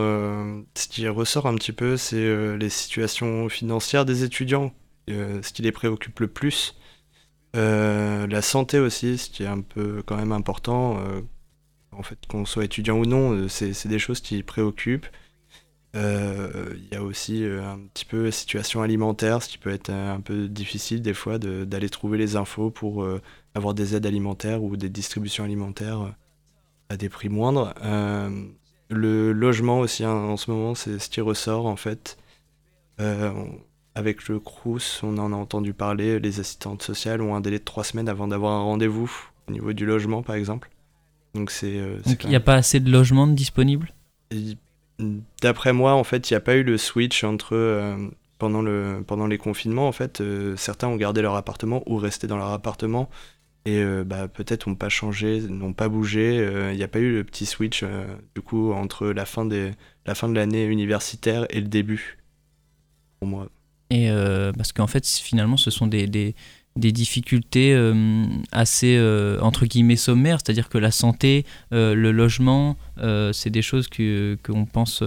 ce 0.76 0.86
qui 0.88 1.08
ressort 1.08 1.46
un 1.46 1.56
petit 1.56 1.72
peu, 1.72 1.96
c'est 1.96 2.56
les 2.56 2.68
situations 2.68 3.48
financières 3.48 4.04
des 4.04 4.22
étudiants 4.22 4.72
ce 5.08 5.52
qui 5.52 5.62
les 5.62 5.72
préoccupe 5.72 6.20
le 6.20 6.28
plus. 6.28 6.76
Euh, 7.54 8.26
la 8.26 8.42
santé 8.42 8.78
aussi, 8.78 9.18
ce 9.18 9.30
qui 9.30 9.44
est 9.44 9.48
un 9.48 9.60
peu 9.60 10.02
quand 10.04 10.16
même 10.16 10.32
important. 10.32 10.98
Euh, 10.98 11.20
en 11.92 12.02
fait, 12.02 12.18
qu'on 12.28 12.44
soit 12.44 12.64
étudiant 12.64 12.98
ou 12.98 13.06
non, 13.06 13.48
c'est 13.48 13.86
des 13.86 13.98
choses 13.98 14.20
qui 14.20 14.42
préoccupent. 14.42 15.06
Il 15.94 16.88
y 16.90 16.96
a 16.96 17.02
aussi 17.04 17.44
un 17.44 17.78
petit 17.92 18.04
peu 18.04 18.24
la 18.24 18.32
situation 18.32 18.82
alimentaire, 18.82 19.40
ce 19.42 19.48
qui 19.48 19.58
peut 19.58 19.70
être 19.70 19.90
un 19.90 20.20
peu 20.20 20.48
difficile 20.48 21.02
des 21.02 21.14
fois 21.14 21.38
d'aller 21.38 21.88
trouver 21.88 22.18
les 22.18 22.34
infos 22.34 22.70
pour 22.70 23.06
avoir 23.54 23.74
des 23.74 23.94
aides 23.94 24.06
alimentaires 24.06 24.64
ou 24.64 24.76
des 24.76 24.88
distributions 24.88 25.44
alimentaires 25.44 26.16
à 26.88 26.96
des 26.96 27.08
prix 27.08 27.28
moindres. 27.28 27.74
le 28.90 29.32
logement 29.32 29.78
aussi, 29.78 30.02
hein, 30.02 30.10
en 30.10 30.36
ce 30.36 30.50
moment, 30.50 30.74
c'est 30.74 30.98
ce 30.98 31.08
qui 31.08 31.20
ressort 31.20 31.66
en 31.66 31.76
fait. 31.76 32.18
Avec 33.96 34.28
le 34.28 34.40
Crous, 34.40 35.00
on 35.04 35.18
en 35.18 35.32
a 35.32 35.36
entendu 35.36 35.72
parler, 35.72 36.18
les 36.18 36.40
assistantes 36.40 36.82
sociales 36.82 37.22
ont 37.22 37.34
un 37.36 37.40
délai 37.40 37.60
de 37.60 37.64
trois 37.64 37.84
semaines 37.84 38.08
avant 38.08 38.26
d'avoir 38.26 38.52
un 38.52 38.62
rendez-vous 38.62 39.10
au 39.48 39.52
niveau 39.52 39.72
du 39.72 39.86
logement, 39.86 40.22
par 40.22 40.34
exemple. 40.34 40.70
Donc 41.34 41.50
c'est. 41.50 41.78
Euh, 41.78 41.98
il 42.22 42.28
n'y 42.28 42.36
a 42.36 42.40
pas 42.40 42.54
assez 42.54 42.80
de 42.80 42.90
logements 42.90 43.26
disponibles? 43.26 43.92
D'après 45.42 45.72
moi, 45.72 45.94
en 45.94 46.04
fait, 46.04 46.30
il 46.30 46.32
n'y 46.32 46.36
a 46.36 46.40
pas 46.40 46.54
eu 46.54 46.62
le 46.62 46.78
switch 46.78 47.24
entre 47.24 47.54
euh, 47.54 47.96
pendant 48.38 48.62
le 48.62 49.02
pendant 49.06 49.26
les 49.26 49.38
confinements. 49.38 49.88
En 49.88 49.92
fait, 49.92 50.20
euh, 50.20 50.56
certains 50.56 50.88
ont 50.88 50.96
gardé 50.96 51.22
leur 51.22 51.34
appartement 51.34 51.82
ou 51.86 51.96
resté 51.96 52.26
dans 52.26 52.36
leur 52.36 52.50
appartement 52.50 53.10
et 53.66 53.82
bah, 54.04 54.28
peut-être 54.28 54.68
n'ont 54.68 54.74
pas 54.74 54.90
changé, 54.90 55.40
n'ont 55.40 55.72
pas 55.72 55.88
bougé. 55.88 56.36
Il 56.70 56.76
n'y 56.76 56.82
a 56.82 56.88
pas 56.88 56.98
eu 56.98 57.14
le 57.14 57.24
petit 57.24 57.46
switch 57.46 57.82
du 58.34 58.42
coup 58.42 58.72
entre 58.74 59.06
la 59.06 59.24
fin 59.24 59.46
des 59.46 59.70
la 60.04 60.14
fin 60.14 60.28
de 60.28 60.34
l'année 60.34 60.66
universitaire 60.66 61.46
et 61.48 61.62
le 61.62 61.68
début. 61.68 62.18
Pour 63.20 63.28
moi. 63.28 63.48
Euh, 63.94 64.52
parce 64.52 64.72
qu'en 64.72 64.86
fait, 64.86 65.06
finalement, 65.06 65.56
ce 65.56 65.70
sont 65.70 65.86
des, 65.86 66.06
des, 66.06 66.34
des 66.76 66.92
difficultés 66.92 67.72
euh, 67.74 68.24
assez, 68.52 68.96
euh, 68.96 69.38
entre 69.40 69.66
guillemets, 69.66 69.96
sommaires, 69.96 70.38
c'est-à-dire 70.44 70.68
que 70.68 70.78
la 70.78 70.90
santé, 70.90 71.44
le 71.70 72.10
logement, 72.10 72.76
c'est 73.32 73.50
des 73.50 73.62
choses 73.62 73.88
qu'on 73.88 74.66
pense 74.66 75.02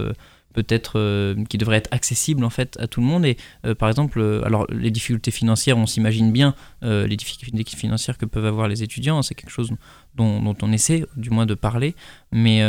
peut-être 0.54 1.36
qui 1.48 1.58
devraient 1.58 1.76
être 1.76 1.92
accessibles 1.92 2.42
en 2.42 2.50
fait 2.50 2.76
à 2.80 2.88
tout 2.88 3.00
le 3.00 3.06
monde. 3.06 3.24
Et 3.24 3.36
par 3.78 3.88
exemple 3.88 4.20
alors 4.44 4.66
les 4.70 4.90
difficultés 4.90 5.30
financières 5.30 5.78
on 5.78 5.86
s'imagine 5.86 6.32
bien 6.32 6.54
les 6.82 7.16
difficultés 7.16 7.64
financières 7.76 8.18
que 8.18 8.26
peuvent 8.26 8.46
avoir 8.46 8.66
les 8.66 8.82
étudiants 8.82 9.22
c'est 9.22 9.34
quelque 9.34 9.50
chose 9.50 9.70
dont, 10.16 10.56
on 10.60 10.72
essaie 10.72 11.04
du 11.16 11.30
moins 11.30 11.46
de 11.46 11.54
parler. 11.54 11.94
Mais 12.32 12.60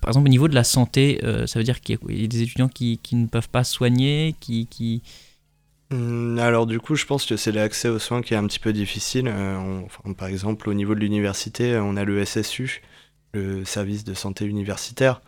par 0.00 0.10
exemple 0.10 0.26
au 0.26 0.30
niveau 0.30 0.48
de 0.48 0.54
la 0.54 0.64
santé 0.64 1.20
ça 1.46 1.58
veut 1.58 1.64
dire 1.64 1.80
qu'il 1.80 1.98
y, 2.10 2.24
a 2.24 2.26
des 2.26 2.42
étudiants 2.42 2.68
qui, 2.68 2.98
qui, 2.98 3.16
ne 3.16 3.26
peuvent 3.26 3.48
pas 3.48 3.64
soigner 3.64 4.34
qui, 4.40 5.02
alors 5.90 6.66
du 6.66 6.80
coup, 6.80 6.96
je 6.96 7.06
pense 7.06 7.24
que 7.24 7.36
c'est 7.36 7.52
l'accès 7.52 7.88
aux 7.88 7.98
soins 7.98 8.22
qui 8.22 8.34
est 8.34 8.36
un 8.36 8.46
petit 8.46 8.58
peu 8.58 8.72
difficile. 8.72 9.28
Euh, 9.28 9.82
par 10.16 10.28
exemple, 10.28 10.68
au 10.68 10.74
niveau 10.74 10.94
de 10.94 11.00
l'université, 11.00 11.76
on 11.78 11.96
a 11.96 12.04
le 12.04 12.24
SSU, 12.24 12.82
le 13.32 13.64
service 13.64 14.04
de 14.04 14.14
santé 14.14 14.44
universitaire, 14.44 15.22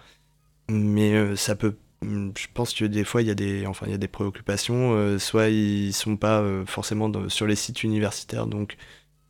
mais 0.69 1.15
euh, 1.15 1.37
ça 1.37 1.57
peut. 1.57 1.77
Hum, 2.03 2.33
je 2.39 2.47
pense 2.55 2.75
que 2.75 2.85
des 2.85 3.05
fois, 3.05 3.23
il 3.23 3.29
y 3.29 3.31
a 3.31 3.35
des, 3.35 3.67
enfin, 3.67 3.87
il 3.87 3.93
y 3.93 3.95
a 3.95 3.99
des 3.99 4.09
préoccupations. 4.09 4.95
Euh, 4.95 5.19
soit 5.19 5.49
ils 5.49 5.93
sont 5.93 6.17
pas 6.17 6.45
forcément 6.67 7.11
sur 7.29 7.47
les 7.47 7.57
sites 7.57 7.83
universitaires, 7.85 8.47
donc 8.47 8.77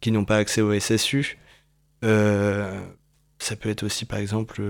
qui 0.01 0.13
n'ont 0.13 0.25
pas 0.25 0.37
accès 0.39 0.63
au 0.63 0.79
SSU. 0.79 1.39
ça 3.39 3.57
peut 3.57 3.71
être 3.71 3.83
aussi, 3.85 4.05
par 4.05 4.19
exemple, 4.19 4.63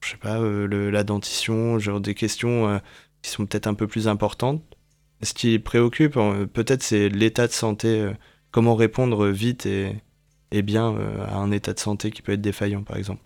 je 0.00 0.08
sais 0.08 0.16
pas, 0.16 0.38
la 0.40 1.04
dentition, 1.04 1.78
genre 1.78 2.00
des 2.00 2.14
questions 2.14 2.80
qui 3.22 3.30
sont 3.30 3.46
peut-être 3.46 3.66
un 3.66 3.74
peu 3.74 3.86
plus 3.86 4.08
importantes. 4.08 4.62
Ce 5.22 5.34
qui 5.34 5.58
préoccupe, 5.58 6.14
peut-être, 6.52 6.82
c'est 6.82 7.08
l'état 7.08 7.46
de 7.46 7.52
santé, 7.52 8.10
comment 8.50 8.74
répondre 8.74 9.28
vite 9.28 9.66
et, 9.66 9.94
et 10.50 10.62
bien 10.62 10.96
à 11.28 11.36
un 11.36 11.50
état 11.50 11.72
de 11.74 11.78
santé 11.78 12.10
qui 12.10 12.22
peut 12.22 12.32
être 12.32 12.40
défaillant, 12.40 12.82
par 12.82 12.96
exemple. 12.96 13.22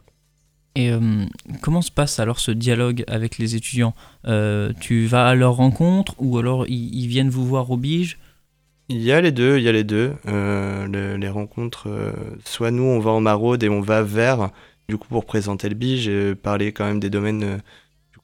Et 0.77 0.91
euh, 0.91 1.25
comment 1.63 1.83
se 1.83 1.93
passe 1.93 2.19
alors 2.19 2.41
ce 2.41 2.51
dialogue 2.51 3.05
avec 3.07 3.39
les 3.39 3.55
étudiants? 3.55 3.95
Euh, 4.27 4.73
Tu 4.81 5.07
vas 5.07 5.29
à 5.29 5.35
leur 5.35 5.55
rencontre 5.55 6.15
ou 6.19 6.39
alors 6.39 6.67
ils, 6.67 7.07
viennent 7.07 7.31
vous 7.31 7.47
voir 7.47 7.71
au 7.71 7.77
bige 7.77 8.19
Il 8.89 9.01
y 9.01 9.13
a 9.13 9.21
les 9.21 9.31
deux, 9.31 9.59
il 9.59 9.63
y 9.63 9.69
a 9.69 9.73
les 9.73 9.85
deux. 9.85 10.15
Euh, 10.27 11.17
les 11.17 11.29
rencontres, 11.29 11.89
soit 12.45 12.71
nous 12.71 12.83
on 12.83 12.99
va 12.99 13.13
en 13.13 13.21
maraude 13.21 13.63
et 13.63 13.69
on 13.69 13.81
va 13.81 14.03
vers, 14.03 14.51
du 14.89 14.97
coup 14.97 15.09
pour 15.09 15.27
présenter 15.27 15.69
le 15.69 15.77
bige 15.77 16.09
et 16.09 16.35
parler 16.35 16.73
quand 16.73 16.87
même 16.87 17.01
des 17.01 17.11
domaines 17.11 17.61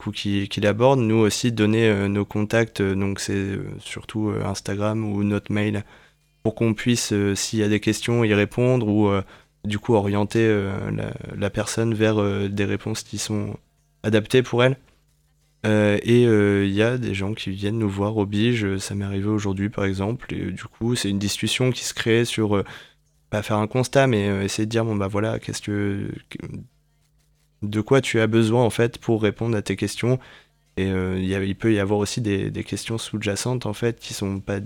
coup 0.00 0.10
qu'il 0.10 0.66
aborde. 0.66 1.00
Nous 1.00 1.16
aussi 1.16 1.52
donner 1.52 2.08
nos 2.08 2.24
contacts, 2.24 2.82
donc 2.82 3.20
c'est 3.20 3.58
surtout 3.78 4.32
Instagram 4.44 5.04
ou 5.04 5.22
notre 5.22 5.52
mail 5.52 5.84
pour 6.42 6.54
qu'on 6.54 6.74
puisse, 6.74 7.12
s'il 7.34 7.58
y 7.58 7.62
a 7.62 7.68
des 7.68 7.80
questions, 7.80 8.24
y 8.24 8.34
répondre 8.34 8.88
ou 8.88 9.10
du 9.64 9.78
coup 9.78 9.94
orienter 9.94 10.46
euh, 10.46 10.72
la, 11.36 11.50
personne 11.50 11.94
vers 11.94 12.20
euh, 12.20 12.48
des 12.48 12.64
réponses 12.64 13.02
qui 13.02 13.18
sont 13.18 13.56
adaptées 14.02 14.42
pour 14.42 14.64
elle. 14.64 14.76
Euh, 15.66 15.98
et 16.02 16.22
il 16.22 16.72
y 16.72 16.82
a 16.82 16.96
des 16.96 17.12
gens 17.12 17.34
qui 17.34 17.50
viennent 17.50 17.78
nous 17.78 17.88
voir 17.88 18.16
au 18.16 18.24
bige, 18.24 18.78
ça 18.78 18.94
m'est 18.94 19.04
arrivé 19.04 19.28
aujourd'hui 19.28 19.68
par 19.68 19.84
exemple, 19.84 20.32
et 20.32 20.52
du 20.52 20.64
coup 20.64 20.96
c'est 20.96 21.10
une 21.10 21.18
discussion 21.18 21.70
qui 21.70 21.84
se 21.84 21.92
crée 21.92 22.24
sur 22.24 22.64
pas 23.28 23.42
faire 23.42 23.58
un 23.58 23.66
constat, 23.66 24.06
mais 24.06 24.26
essayer 24.42 24.64
de 24.64 24.70
dire 24.70 24.86
bon 24.86 24.96
bah 24.96 25.06
voilà, 25.06 25.38
qu'est-ce 25.38 25.60
que 25.60 26.10
de 27.62 27.80
quoi 27.80 28.00
tu 28.00 28.20
as 28.20 28.26
besoin 28.26 28.64
en 28.64 28.70
fait 28.70 28.98
pour 28.98 29.22
répondre 29.22 29.56
à 29.56 29.62
tes 29.62 29.76
questions. 29.76 30.18
Et 30.76 30.86
il 30.86 31.56
peut 31.56 31.74
y 31.74 31.78
avoir 31.78 31.98
aussi 31.98 32.20
des, 32.22 32.64
questions 32.64 32.96
sous-jacentes 32.96 33.66
en 33.66 33.74
fait 33.74 33.98
qui 34.00 34.14
sont 34.14 34.40
pas 34.40 34.60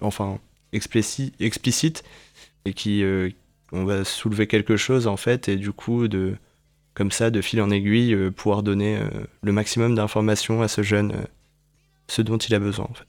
enfin 0.00 0.38
explicites 0.72 2.04
et 2.64 2.74
qui, 2.74 3.02
on 3.72 3.84
va 3.84 4.04
soulever 4.04 4.46
quelque 4.46 4.76
chose 4.76 5.06
en 5.06 5.16
fait 5.16 5.48
et 5.48 5.56
du 5.56 5.72
coup 5.72 6.06
de 6.06 6.36
comme 6.94 7.10
ça 7.10 7.30
de 7.30 7.40
fil 7.40 7.60
en 7.62 7.70
aiguille 7.70 8.14
euh, 8.14 8.30
pouvoir 8.30 8.62
donner 8.62 8.98
euh, 8.98 9.08
le 9.42 9.52
maximum 9.52 9.94
d'informations 9.94 10.60
à 10.60 10.68
ce 10.68 10.82
jeune 10.82 11.12
euh, 11.12 11.24
ce 12.06 12.20
dont 12.20 12.36
il 12.36 12.54
a 12.54 12.58
besoin 12.58 12.86
en 12.88 12.94
fait. 12.94 13.06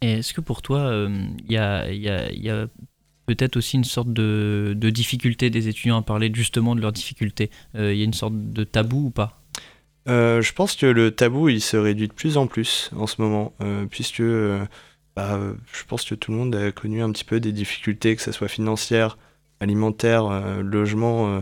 Est-ce 0.00 0.34
que 0.34 0.40
pour 0.40 0.62
toi 0.62 1.08
il 1.48 1.52
y 1.52 1.56
a, 1.56 2.66
peut-être 3.34 3.56
aussi 3.56 3.76
une 3.76 3.84
sorte 3.84 4.12
de, 4.12 4.74
difficulté 4.90 5.50
des 5.50 5.68
étudiants 5.68 5.98
à 5.98 6.02
parler 6.02 6.30
justement 6.32 6.74
de 6.74 6.80
leurs 6.80 6.92
difficultés 6.92 7.50
Il 7.74 7.94
y 7.94 8.02
a 8.02 8.04
une 8.04 8.14
sorte 8.14 8.34
de 8.34 8.64
tabou 8.64 9.06
ou 9.06 9.10
pas? 9.10 9.40
Je 10.06 10.52
pense 10.52 10.74
que 10.76 10.86
le 10.86 11.10
tabou 11.10 11.48
il 11.48 11.60
se 11.60 11.76
réduit 11.76 12.08
de 12.08 12.12
plus 12.12 12.36
en 12.36 12.46
plus 12.46 12.90
en 12.96 13.06
ce 13.06 13.20
moment 13.22 13.54
puisque 13.90 14.22
bah, 15.16 15.38
je 15.72 15.84
pense 15.86 16.04
que 16.04 16.14
tout 16.14 16.32
le 16.32 16.38
monde 16.38 16.54
a 16.54 16.72
connu 16.72 17.02
un 17.02 17.10
petit 17.12 17.24
peu 17.24 17.40
des 17.40 17.52
difficultés 17.52 18.16
que 18.16 18.22
ce 18.22 18.32
soit 18.32 18.48
financières 18.48 19.16
alimentaire, 19.60 20.26
euh, 20.26 20.62
logement, 20.62 21.28
euh, 21.28 21.40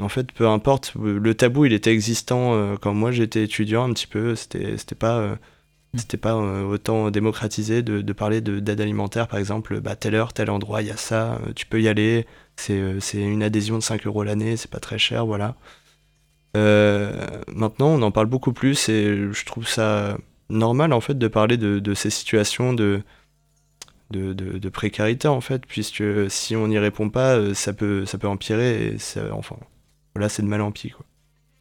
en 0.00 0.08
fait, 0.08 0.30
peu 0.32 0.46
importe. 0.46 0.94
Le 0.96 1.34
tabou, 1.34 1.64
il 1.64 1.72
était 1.72 1.92
existant 1.92 2.54
euh, 2.54 2.76
quand 2.76 2.94
moi 2.94 3.12
j'étais 3.12 3.44
étudiant 3.44 3.88
un 3.88 3.92
petit 3.92 4.06
peu. 4.06 4.34
C'était 4.36 4.76
pas, 4.98 5.38
c'était 5.96 6.16
pas 6.18 6.36
autant 6.36 7.10
démocratisé 7.10 7.82
de, 7.82 8.12
parler 8.12 8.40
d'aide 8.40 8.80
alimentaire, 8.80 9.28
par 9.28 9.38
exemple. 9.38 9.80
Bah, 9.80 9.96
telle 9.96 10.14
heure, 10.14 10.32
tel 10.32 10.50
endroit, 10.50 10.82
il 10.82 10.88
y 10.88 10.90
a 10.90 10.96
ça, 10.96 11.40
tu 11.56 11.66
peux 11.66 11.80
y 11.80 11.88
aller. 11.88 12.26
C'est, 12.56 13.00
c'est 13.00 13.18
une 13.18 13.42
adhésion 13.42 13.76
de 13.76 13.82
5 13.82 14.06
euros 14.06 14.24
l'année, 14.24 14.56
c'est 14.56 14.70
pas 14.70 14.80
très 14.80 14.98
cher, 14.98 15.26
voilà. 15.26 15.56
maintenant, 16.54 17.88
on 17.88 18.02
en 18.02 18.10
parle 18.10 18.26
beaucoup 18.26 18.52
plus 18.52 18.88
et 18.88 19.32
je 19.32 19.44
trouve 19.44 19.66
ça 19.66 20.18
normal 20.50 20.92
en 20.92 21.00
fait 21.00 21.16
de 21.18 21.28
parler 21.28 21.56
de, 21.56 21.78
de 21.78 21.94
ces 21.94 22.10
situations 22.10 22.72
de, 22.72 23.02
de, 24.10 24.68
précarité 24.68 25.28
en 25.28 25.40
fait, 25.40 25.66
puisque 25.66 26.30
si 26.30 26.56
on 26.56 26.68
n'y 26.68 26.78
répond 26.78 27.10
pas, 27.10 27.36
euh, 27.36 27.54
ça 27.54 27.72
peut, 27.72 28.06
ça 28.06 28.18
peut 28.18 28.28
empirer 28.28 28.86
et 28.86 28.96
enfin, 29.32 29.56
là 30.16 30.28
c'est 30.28 30.42
de 30.42 30.48
mal 30.48 30.60
en 30.60 30.72
pis 30.72 30.90
quoi. 30.90 31.04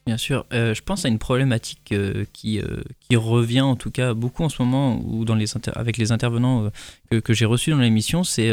Bien 0.08 0.18
sûr, 0.18 0.46
euh, 0.54 0.74
je 0.74 0.82
pense 0.82 1.06
à 1.06 1.10
une 1.10 1.20
problématique 1.20 1.92
euh, 1.92 2.26
qui, 2.34 2.60
qui 3.00 3.16
revient 3.16 3.62
en 3.62 3.76
tout 3.76 3.92
cas 3.92 4.14
beaucoup 4.14 4.44
en 4.44 4.50
ce 4.50 4.62
moment 4.62 5.00
ou 5.06 5.24
dans 5.26 5.36
les 5.36 5.46
avec 5.76 5.98
les 5.98 6.12
intervenants 6.12 6.72
que, 7.12 7.18
que 7.18 7.34
j'ai 7.34 7.46
reçus 7.46 7.70
dans 7.70 7.78
l'émission, 7.78 8.24
c'est 8.24 8.52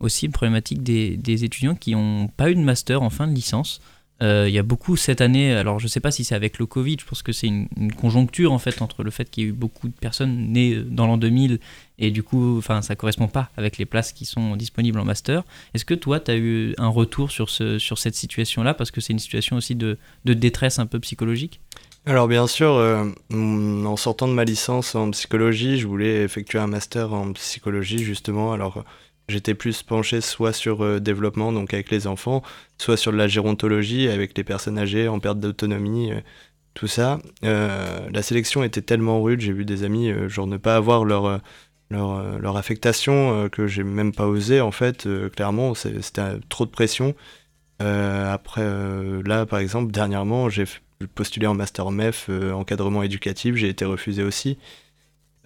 aussi 0.00 0.26
une 0.26 0.32
problématique 0.32 0.82
des, 0.82 1.16
des 1.16 1.44
étudiants 1.44 1.74
qui 1.74 1.92
n'ont 1.92 2.28
pas 2.28 2.50
eu 2.50 2.54
de 2.54 2.60
master 2.60 3.02
en 3.02 3.10
fin 3.10 3.26
de 3.26 3.34
licence. 3.34 3.80
Euh, 4.22 4.44
il 4.48 4.54
y 4.54 4.58
a 4.58 4.62
beaucoup 4.62 4.96
cette 4.96 5.20
année, 5.20 5.52
alors 5.52 5.80
je 5.80 5.86
ne 5.86 5.88
sais 5.88 5.98
pas 5.98 6.12
si 6.12 6.22
c'est 6.22 6.36
avec 6.36 6.58
le 6.60 6.66
Covid, 6.66 6.96
je 7.00 7.04
pense 7.04 7.22
que 7.22 7.32
c'est 7.32 7.48
une, 7.48 7.68
conjoncture 7.96 8.52
en 8.52 8.58
fait 8.58 8.80
entre 8.80 9.02
le 9.02 9.10
fait 9.10 9.28
qu'il 9.28 9.42
y 9.42 9.46
a 9.46 9.50
eu 9.50 9.52
beaucoup 9.52 9.88
de 9.88 9.94
personnes 9.94 10.52
nées 10.52 10.76
dans 10.76 11.08
l'an 11.08 11.16
2000 11.16 11.58
et 12.02 12.10
du 12.10 12.22
coup 12.22 12.58
enfin, 12.58 12.82
ça 12.82 12.94
correspond 12.96 13.28
pas 13.28 13.50
avec 13.56 13.78
les 13.78 13.86
places 13.86 14.12
qui 14.12 14.26
sont 14.26 14.56
disponibles 14.56 14.98
en 14.98 15.04
master. 15.04 15.42
Est-ce 15.72 15.86
que 15.86 15.94
toi 15.94 16.20
tu 16.20 16.30
as 16.30 16.36
eu 16.36 16.74
un 16.76 16.88
retour 16.88 17.30
sur, 17.30 17.48
ce, 17.48 17.78
sur 17.78 17.98
cette 17.98 18.14
situation-là? 18.14 18.74
Parce 18.74 18.90
que 18.90 19.00
c'est 19.00 19.14
une 19.14 19.18
situation 19.18 19.56
aussi 19.56 19.74
de, 19.74 19.96
de, 20.24 20.34
détresse 20.34 20.78
un 20.78 20.86
peu 20.86 21.00
psychologique 21.00 21.60
alors 22.04 22.26
bien 22.26 22.48
sûr, 22.48 22.72
euh, 22.72 23.04
en 23.32 23.96
sortant 23.96 24.26
de 24.26 24.32
ma 24.32 24.42
licence 24.42 24.96
en 24.96 25.12
psychologie, 25.12 25.78
je 25.78 25.86
voulais 25.86 26.24
effectuer 26.24 26.58
un 26.58 26.66
master 26.66 27.12
en 27.12 27.32
psychologie 27.32 27.98
justement. 27.98 28.52
Alors 28.52 28.82
J'étais 29.28 29.54
plus 29.54 29.82
penché 29.82 30.20
soit 30.20 30.52
sur 30.52 30.82
euh, 30.84 31.00
développement, 31.00 31.52
donc 31.52 31.72
avec 31.74 31.90
les 31.90 32.06
enfants, 32.06 32.42
soit 32.78 32.96
sur 32.96 33.12
de 33.12 33.16
la 33.16 33.28
gérontologie 33.28 34.08
avec 34.08 34.36
les 34.36 34.44
personnes 34.44 34.78
âgées 34.78 35.08
en 35.08 35.20
perte 35.20 35.38
d'autonomie, 35.38 36.12
euh, 36.12 36.20
tout 36.74 36.88
ça. 36.88 37.18
Euh, 37.44 38.08
la 38.12 38.22
sélection 38.22 38.64
était 38.64 38.82
tellement 38.82 39.22
rude, 39.22 39.40
j'ai 39.40 39.52
vu 39.52 39.64
des 39.64 39.84
amis 39.84 40.12
genre 40.28 40.46
ne 40.46 40.56
pas 40.56 40.76
avoir 40.76 41.04
leur, 41.04 41.40
leur, 41.92 42.38
leur 42.38 42.56
affectation 42.56 43.48
que 43.50 43.66
j'ai 43.66 43.84
même 43.84 44.12
pas 44.12 44.26
osé 44.26 44.60
en 44.60 44.72
fait, 44.72 45.08
clairement, 45.34 45.74
c'était 45.74 46.22
trop 46.48 46.64
de 46.66 46.70
pression. 46.70 47.14
après, 47.78 48.64
là 49.24 49.46
par 49.46 49.58
exemple, 49.58 49.92
dernièrement, 49.92 50.48
j'ai 50.48 50.64
postulé 51.14 51.46
en 51.46 51.54
master 51.54 51.90
MEF, 51.90 52.30
encadrement 52.52 53.02
éducatif, 53.02 53.54
j'ai 53.56 53.68
été 53.68 53.84
refusé 53.84 54.22
aussi. 54.22 54.58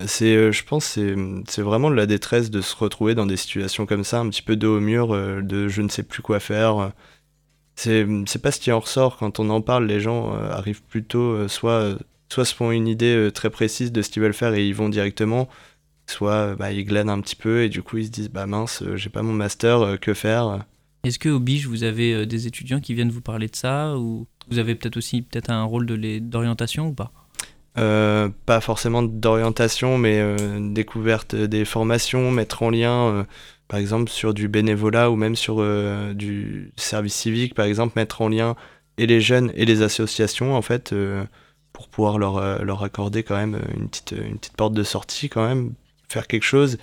C'est, 0.05 0.37
euh, 0.37 0.53
je 0.53 0.63
pense, 0.63 0.85
c'est, 0.85 1.63
vraiment 1.63 1.91
de 1.91 1.95
la 1.95 2.05
détresse 2.07 2.51
de 2.51 2.61
se 2.61 2.77
retrouver 2.77 3.15
dans 3.15 3.25
des 3.25 3.39
situations 3.39 3.87
comme 3.87 4.05
ça, 4.05 4.21
un 4.21 4.29
petit 4.29 4.43
peu 4.43 4.55
dos 4.55 4.77
au 4.77 4.81
mur, 4.81 5.15
euh, 5.15 5.41
de 5.41 5.69
je 5.69 5.81
ne 5.81 5.89
sais 5.89 6.03
plus 6.03 6.21
quoi 6.23 6.39
faire. 6.39 6.93
C'est, 7.77 8.07
pas 8.43 8.53
ce 8.53 8.61
qui 8.61 8.73
en 8.73 8.81
ressort 8.81 9.17
quand 9.17 9.41
on 9.41 9.49
en 9.51 9.61
parle. 9.63 9.87
Les 9.87 10.01
gens 10.01 10.35
euh, 10.35 10.51
arrivent 10.51 10.83
plutôt, 10.83 11.49
soit, 11.49 11.97
soit 12.31 12.45
se 12.45 12.55
font 12.55 12.71
une 12.73 12.89
idée 12.89 13.31
très 13.35 13.51
précise 13.51 13.93
de 13.93 14.03
ce 14.03 14.11
qu'ils 14.11 14.23
veulent 14.23 14.35
faire 14.35 14.55
et 14.55 14.67
ils 14.67 14.75
vont 14.75 14.89
directement, 14.91 15.49
soit 16.07 16.55
bah, 16.57 16.73
ils 16.73 16.85
glanent 16.85 17.11
un 17.11 17.21
petit 17.21 17.37
peu 17.37 17.63
et 17.63 17.69
du 17.69 17.83
coup 17.83 17.99
ils 17.99 18.07
se 18.07 18.11
disent 18.11 18.31
bah 18.31 18.47
mince, 18.47 18.83
j'ai 18.95 19.11
pas 19.11 19.23
mon 19.23 19.33
master, 19.33 19.99
que 20.01 20.15
faire? 20.15 20.65
Est-ce 21.05 21.19
que 21.19 21.29
au 21.29 21.41
Bige 21.41 21.67
vous 21.67 21.85
avez 21.85 22.27
des 22.27 22.47
étudiants 22.47 22.81
qui 22.81 22.95
viennent 22.95 23.11
vous 23.11 23.21
parler 23.21 23.49
de 23.49 23.57
ça 23.57 23.97
ou 23.97 24.27
vous 24.51 24.59
avez 24.59 24.75
peut-être 24.75 24.97
aussi 24.97 25.23
peut-être 25.23 25.51
un 25.51 25.65
rôle 25.65 25.87
de 25.87 26.19
d'orientation 26.19 26.89
ou 26.89 26.93
pas? 26.93 27.13
Euh, 27.79 28.31
pas 28.47 28.61
forcément 28.61 29.03
d'orientation, 29.03 29.99
mais 29.99 30.19
euh, 30.19 30.73
découverte 30.73 31.35
des 31.35 31.67
formations, 31.67 32.31
mettre 32.31 32.63
en 32.63 32.71
lien, 32.71 33.09
euh, 33.09 33.25
par 33.69 33.79
exemple, 33.79 34.11
sur 34.11 34.33
du 34.33 34.49
bénévolat 34.49 35.11
ou 35.11 35.17
même 35.17 35.37
sur 35.37 35.57
du 36.15 36.73
service 36.77 37.15
civique, 37.15 37.55
par 37.55 37.67
exemple, 37.67 37.95
mettre 37.97 38.23
en 38.23 38.29
lien 38.29 38.57
et 38.97 39.07
les 39.07 39.21
jeunes 39.21 39.53
et 39.57 39.65
les 39.67 39.83
associations, 39.83 40.55
en 40.55 40.63
fait, 40.63 40.95
pour 41.73 41.89
pouvoir 41.89 42.19
leur, 42.19 42.65
leur 42.65 42.85
accorder 42.85 43.25
quand 43.25 43.37
même 43.37 43.61
une 43.77 43.89
petite, 43.89 44.13
une 44.13 44.39
petite 44.39 44.57
porte 44.57 44.73
de 44.73 44.85
sortie, 44.85 45.29
quand 45.29 45.47
même, 45.47 45.75
faire 46.09 46.27
quelque 46.27 46.45
chose. 46.45 46.79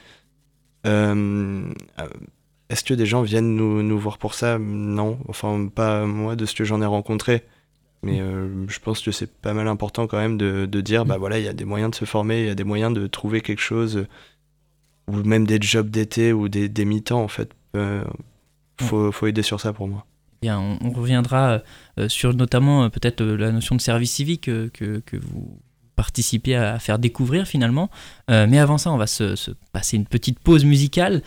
Est-ce 2.74 2.84
que 2.84 2.94
des 2.96 3.06
gens 3.06 3.22
viennent 3.22 3.56
nous, 3.56 3.84
nous 3.84 4.00
voir 4.00 4.18
pour 4.18 4.34
ça? 4.34 4.58
Non, 4.58 5.20
enfin, 5.28 5.68
pas 5.68 6.06
moi, 6.08 6.36
de 6.36 6.46
ce 6.46 6.56
que 6.56 6.64
j'en 6.64 6.82
ai 6.82 6.86
rencontré. 6.86 7.44
Mais 8.02 8.20
euh, 8.20 8.68
je 8.68 8.80
pense 8.80 9.02
que 9.02 9.12
c'est 9.12 9.32
pas 9.32 9.54
mal 9.54 9.68
important 9.68 10.08
quand 10.08 10.18
même 10.18 10.38
de, 10.38 10.66
de 10.66 10.82
dire, 10.82 11.06
bah 11.06 11.18
voilà, 11.18 11.40
il 11.40 11.46
y 11.46 11.48
a 11.48 11.54
des 11.54 11.66
moyens 11.66 11.92
de 11.92 11.96
se 11.96 12.06
former, 12.06 12.42
il 12.42 12.48
y 12.48 12.50
a 12.50 12.56
des 12.56 12.64
moyens 12.64 12.94
de 12.94 13.06
trouver 13.08 13.42
quelque 13.42 13.62
chose, 13.62 14.08
ou 15.08 15.18
même 15.18 15.46
des 15.46 15.60
jobs 15.62 15.90
d'été 15.90 16.34
ou 16.34 16.50
des, 16.50 16.68
des 16.68 16.84
mi-temps 16.84 17.22
en 17.22 17.28
fait. 17.28 17.52
Euh, 17.76 18.04
faut, 18.82 19.12
faut, 19.12 19.28
aider 19.28 19.44
sur 19.44 19.62
ça 19.62 19.72
pour 19.72 19.88
moi. 19.88 20.06
Bien, 20.42 20.60
on, 20.60 20.90
reviendra 20.92 21.62
euh, 21.98 22.10
sur 22.10 22.34
notamment 22.34 22.90
peut-être 22.90 23.24
la 23.24 23.52
notion 23.52 23.76
de 23.76 23.82
service 23.82 24.12
civique 24.12 24.46
que, 24.46 24.70
que 25.06 25.18
vous 25.18 25.60
participez 25.96 26.56
à, 26.56 26.80
faire 26.80 27.00
découvrir 27.00 27.48
finalement. 27.48 27.90
mais 28.30 28.60
avant 28.60 28.78
ça, 28.78 28.92
on 28.92 28.98
va 28.98 29.08
se, 29.08 29.36
se 29.36 29.52
passer 29.72 29.98
une 29.98 30.06
petite 30.06 30.40
pause 30.40 30.66
musicale 30.66 31.22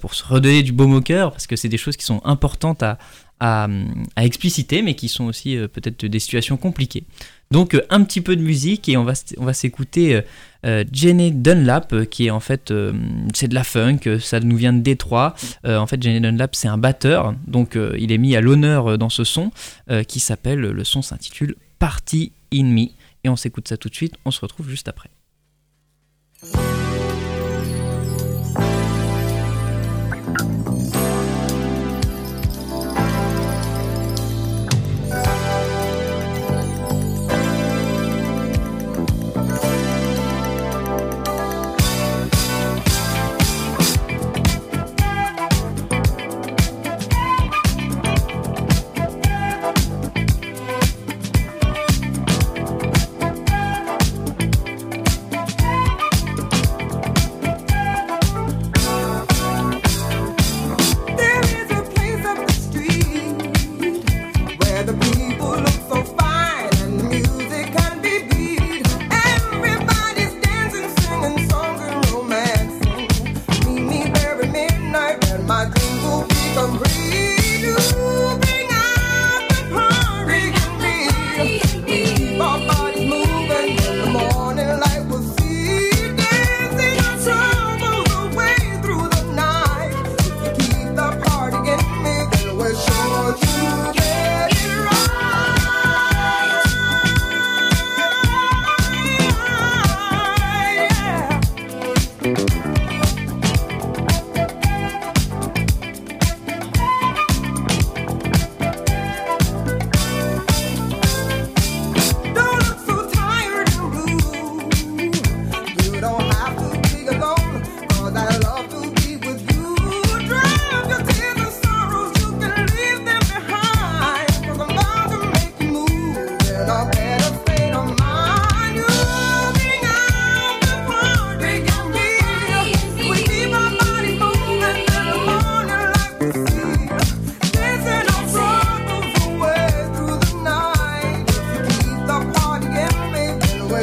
pour 0.00 0.14
se 0.14 0.24
redonner 0.24 0.62
du 0.62 0.72
baume 0.72 0.94
au 0.94 1.00
cœur, 1.00 1.32
parce 1.32 1.46
que 1.46 1.56
c'est 1.56 1.68
des 1.68 1.78
choses 1.78 1.96
qui 1.96 2.04
sont 2.04 2.20
importantes 2.24 2.82
à, 2.82 2.98
à, 3.40 3.68
expliciter, 4.16 4.82
mais 4.82 4.94
qui 4.94 5.08
sont 5.08 5.24
aussi 5.24 5.56
peut-être 5.72 6.06
des 6.06 6.18
situations 6.18 6.56
compliquées. 6.56 7.04
Donc 7.50 7.80
un 7.90 8.02
petit 8.02 8.20
peu 8.20 8.36
de 8.36 8.42
musique 8.42 8.88
et 8.88 8.96
on 8.96 9.04
va, 9.04 9.12
on 9.36 9.44
va 9.44 9.52
s'écouter 9.52 10.20
Jenny 10.92 11.30
Dunlap, 11.30 12.04
qui 12.06 12.26
est 12.26 12.30
en 12.30 12.40
fait, 12.40 12.72
c'est 13.34 13.48
de 13.48 13.54
la 13.54 13.64
funk, 13.64 14.18
ça 14.20 14.40
nous 14.40 14.56
vient 14.56 14.72
de 14.72 14.80
Détroit. 14.80 15.34
en 15.64 15.86
fait, 15.86 16.02
Jenny 16.02 16.20
Dunlap, 16.20 16.54
c'est 16.54 16.68
un 16.68 16.78
batteur, 16.78 17.34
donc 17.46 17.78
il 17.98 18.12
est 18.12 18.18
mis 18.18 18.36
à 18.36 18.40
l'honneur 18.40 18.98
dans 18.98 19.10
ce 19.10 19.24
son 19.24 19.50
qui 20.08 20.20
s'appelle, 20.20 20.60
le 20.60 20.84
son 20.84 21.02
s'intitule 21.02 21.56
Party 21.78 22.32
in 22.52 22.64
Me. 22.64 22.86
Et 23.24 23.28
on 23.28 23.36
s'écoute 23.36 23.68
ça 23.68 23.76
tout 23.76 23.88
de 23.88 23.94
suite, 23.94 24.14
on 24.24 24.30
se 24.30 24.40
retrouve 24.40 24.68
juste 24.68 24.88
après. 24.88 25.10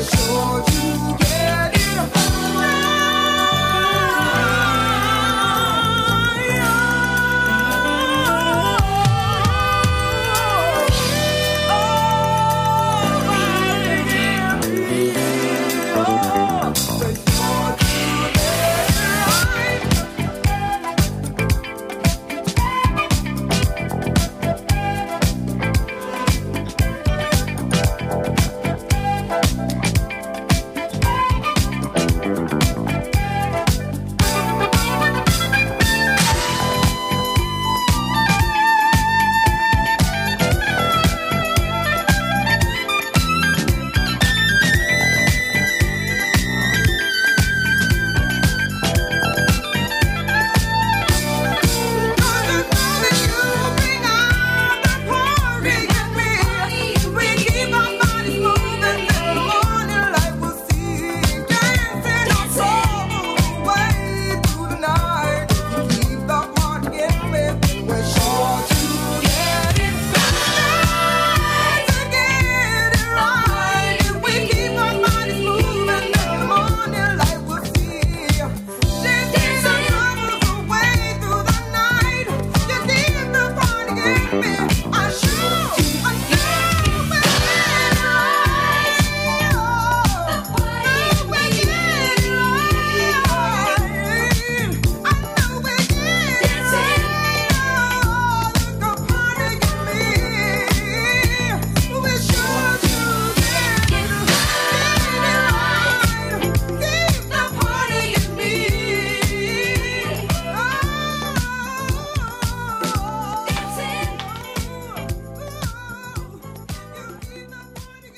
told 0.04 0.74
you. 0.74 0.81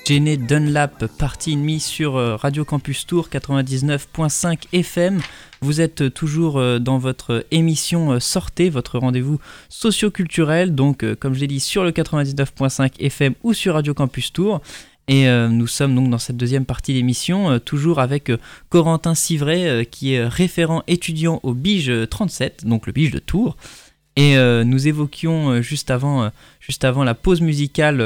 Jenny 0.06 0.36
Dunlap, 0.36 1.06
partie 1.06 1.52
ennemie 1.54 1.80
sur 1.80 2.16
euh, 2.16 2.36
Radio 2.36 2.66
Campus 2.66 3.06
Tour 3.06 3.30
99.5 3.32 4.64
FM. 4.74 5.18
Vous 5.62 5.80
êtes 5.80 6.12
toujours 6.12 6.58
euh, 6.58 6.78
dans 6.78 6.98
votre 6.98 7.46
émission 7.50 8.12
euh, 8.12 8.20
Sortez, 8.20 8.68
votre 8.68 8.98
rendez-vous 8.98 9.40
socio-culturel, 9.70 10.74
donc 10.74 11.06
comme 11.14 11.32
je 11.32 11.40
l'ai 11.40 11.46
dit 11.46 11.58
sur 11.60 11.84
le 11.84 11.90
99.5 11.90 13.00
FM 13.00 13.32
ou 13.44 13.54
sur 13.54 13.74
Radio 13.74 13.94
Campus 13.94 14.30
Tour. 14.30 14.60
Et 15.08 15.26
nous 15.50 15.66
sommes 15.66 15.94
donc 15.94 16.08
dans 16.08 16.16
cette 16.16 16.38
deuxième 16.38 16.64
partie 16.64 16.94
d'émission, 16.94 17.58
toujours 17.58 17.98
avec 17.98 18.32
Corentin 18.70 19.14
Civray, 19.14 19.84
qui 19.84 20.14
est 20.14 20.26
référent 20.26 20.82
étudiant 20.86 21.40
au 21.42 21.52
Bige 21.52 21.92
37, 22.08 22.64
donc 22.64 22.86
le 22.86 22.94
Bige 22.94 23.10
de 23.10 23.18
Tours. 23.18 23.58
Et 24.16 24.36
euh, 24.36 24.62
nous 24.62 24.86
évoquions 24.86 25.50
euh, 25.50 25.62
juste 25.62 25.90
avant, 25.90 26.24
euh, 26.24 26.28
juste 26.60 26.84
avant 26.84 27.02
la 27.02 27.14
pause 27.14 27.40
musicale 27.40 27.98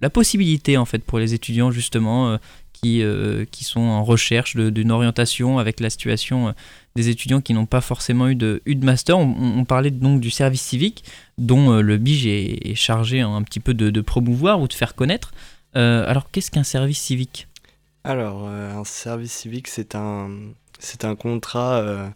la 0.00 0.10
possibilité 0.10 0.76
en 0.76 0.84
fait 0.84 0.98
pour 0.98 1.18
les 1.18 1.34
étudiants 1.34 1.70
justement 1.70 2.38
qui, 2.72 3.02
qui 3.50 3.64
sont 3.64 3.80
en 3.80 4.04
recherche 4.04 4.56
d'une 4.56 4.90
orientation 4.90 5.58
avec 5.58 5.80
la 5.80 5.88
situation 5.88 6.54
des 6.96 7.08
étudiants 7.08 7.40
qui 7.40 7.54
n'ont 7.54 7.66
pas 7.66 7.80
forcément 7.80 8.28
eu 8.28 8.34
de, 8.34 8.60
master. 8.82 9.18
On, 9.18 9.64
parlait 9.64 9.90
donc 9.90 10.20
du 10.20 10.30
service 10.30 10.60
civique, 10.60 11.04
dont 11.38 11.80
le 11.80 11.96
BIGE 11.96 12.26
est, 12.26 12.74
chargé 12.74 13.20
un 13.20 13.42
petit 13.42 13.60
peu 13.60 13.72
de, 13.72 14.00
promouvoir 14.02 14.60
ou 14.60 14.68
de 14.68 14.74
faire 14.74 14.94
connaître. 14.94 15.32
alors, 15.74 16.30
qu'est-ce 16.30 16.50
qu'un 16.50 16.64
service 16.64 17.00
civique? 17.00 17.48
Alors, 18.02 18.46
un 18.46 18.84
service 18.84 19.32
civique, 19.32 19.68
c'est 19.68 19.94
un, 19.94 20.28
un 21.02 21.16
contrat 21.16 22.12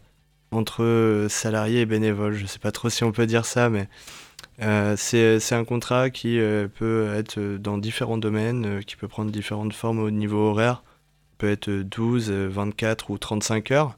entre 0.50 1.26
salariés 1.28 1.80
et 1.80 1.86
bénévoles. 1.86 2.34
Je 2.34 2.42
ne 2.42 2.48
sais 2.48 2.58
pas 2.58 2.72
trop 2.72 2.90
si 2.90 3.04
on 3.04 3.12
peut 3.12 3.26
dire 3.26 3.44
ça, 3.44 3.68
mais 3.68 3.88
euh, 4.60 4.96
c'est 4.96 5.54
un 5.54 5.64
contrat 5.64 6.10
qui 6.10 6.40
euh, 6.40 6.66
peut 6.68 7.12
être 7.14 7.38
dans 7.38 7.78
différents 7.78 8.18
domaines, 8.18 8.66
euh, 8.66 8.82
qui 8.82 8.96
peut 8.96 9.08
prendre 9.08 9.30
différentes 9.30 9.72
formes 9.72 10.00
au 10.00 10.10
niveau 10.10 10.50
horaire. 10.50 10.82
peut 11.38 11.50
être 11.50 11.70
12, 11.70 12.30
24 12.30 13.10
ou 13.10 13.18
35 13.18 13.70
heures. 13.70 13.96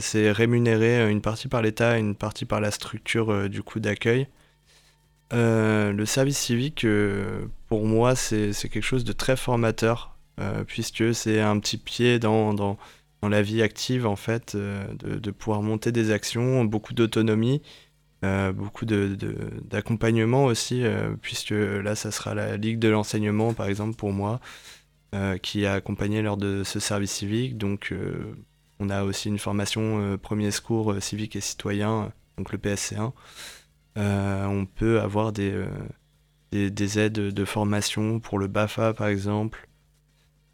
c'est 0.00 0.32
rémunéré 0.32 1.10
une 1.10 1.20
partie 1.22 1.48
par 1.48 1.62
l'État 1.62 1.98
une 1.98 2.14
partie 2.14 2.44
par 2.44 2.60
la 2.60 2.70
structure 2.70 3.48
du 3.48 3.62
coup 3.62 3.80
d'accueil. 3.80 4.28
le 5.32 6.04
service 6.06 6.38
civique, 6.38 6.86
pour 7.68 7.86
moi, 7.86 8.14
c'est 8.16 8.52
quelque 8.70 8.82
chose 8.82 9.04
de 9.04 9.12
très 9.12 9.36
formateur, 9.36 10.16
puisque 10.66 11.14
c'est 11.14 11.40
un 11.40 11.58
petit 11.58 11.78
pied 11.78 12.18
dans, 12.18 12.54
dans, 12.54 12.78
dans, 13.22 13.28
la 13.28 13.42
vie 13.42 13.62
active, 13.62 14.06
en 14.06 14.16
fait, 14.16 14.56
de, 14.56 15.18
de 15.18 15.30
pouvoir 15.30 15.62
monter 15.62 15.92
des 15.92 16.10
actions, 16.10 16.64
beaucoup 16.64 16.94
d'autonomie, 16.94 17.62
euh, 18.22 18.52
beaucoup 18.52 18.84
d'accompagnement 18.84 20.44
de, 20.44 20.50
aussi, 20.50 20.84
euh, 20.84 21.14
puisque 21.22 21.50
là, 21.50 21.94
ça 21.94 22.10
sera 22.10 22.34
la 22.34 22.58
Ligue 22.58 22.78
de 22.78 22.88
l'enseignement, 22.88 23.54
par 23.54 23.66
exemple, 23.66 23.96
pour 23.96 24.12
moi, 24.12 24.40
euh, 25.14 25.38
qui 25.38 25.64
a 25.64 25.74
accompagné 25.74 26.20
lors 26.20 26.36
de 26.36 26.62
ce 26.62 26.80
service 26.80 27.12
civique. 27.12 27.56
Donc, 27.56 27.94
on 28.78 28.90
a 28.90 29.04
aussi 29.04 29.28
une 29.28 29.38
formation 29.38 30.18
premier 30.18 30.50
secours 30.50 31.02
civique 31.02 31.36
et 31.36 31.40
citoyen, 31.40 32.12
donc 32.36 32.52
le 32.52 32.58
PSC1. 32.58 33.12
on 33.96 34.66
peut 34.66 35.00
avoir 35.00 35.32
des, 35.32 35.64
des, 36.52 36.98
aides 36.98 37.12
de 37.12 37.44
formation 37.46 38.20
pour 38.20 38.38
le 38.38 38.48
BAFA, 38.48 38.92
par 38.92 39.08
exemple. 39.08 39.66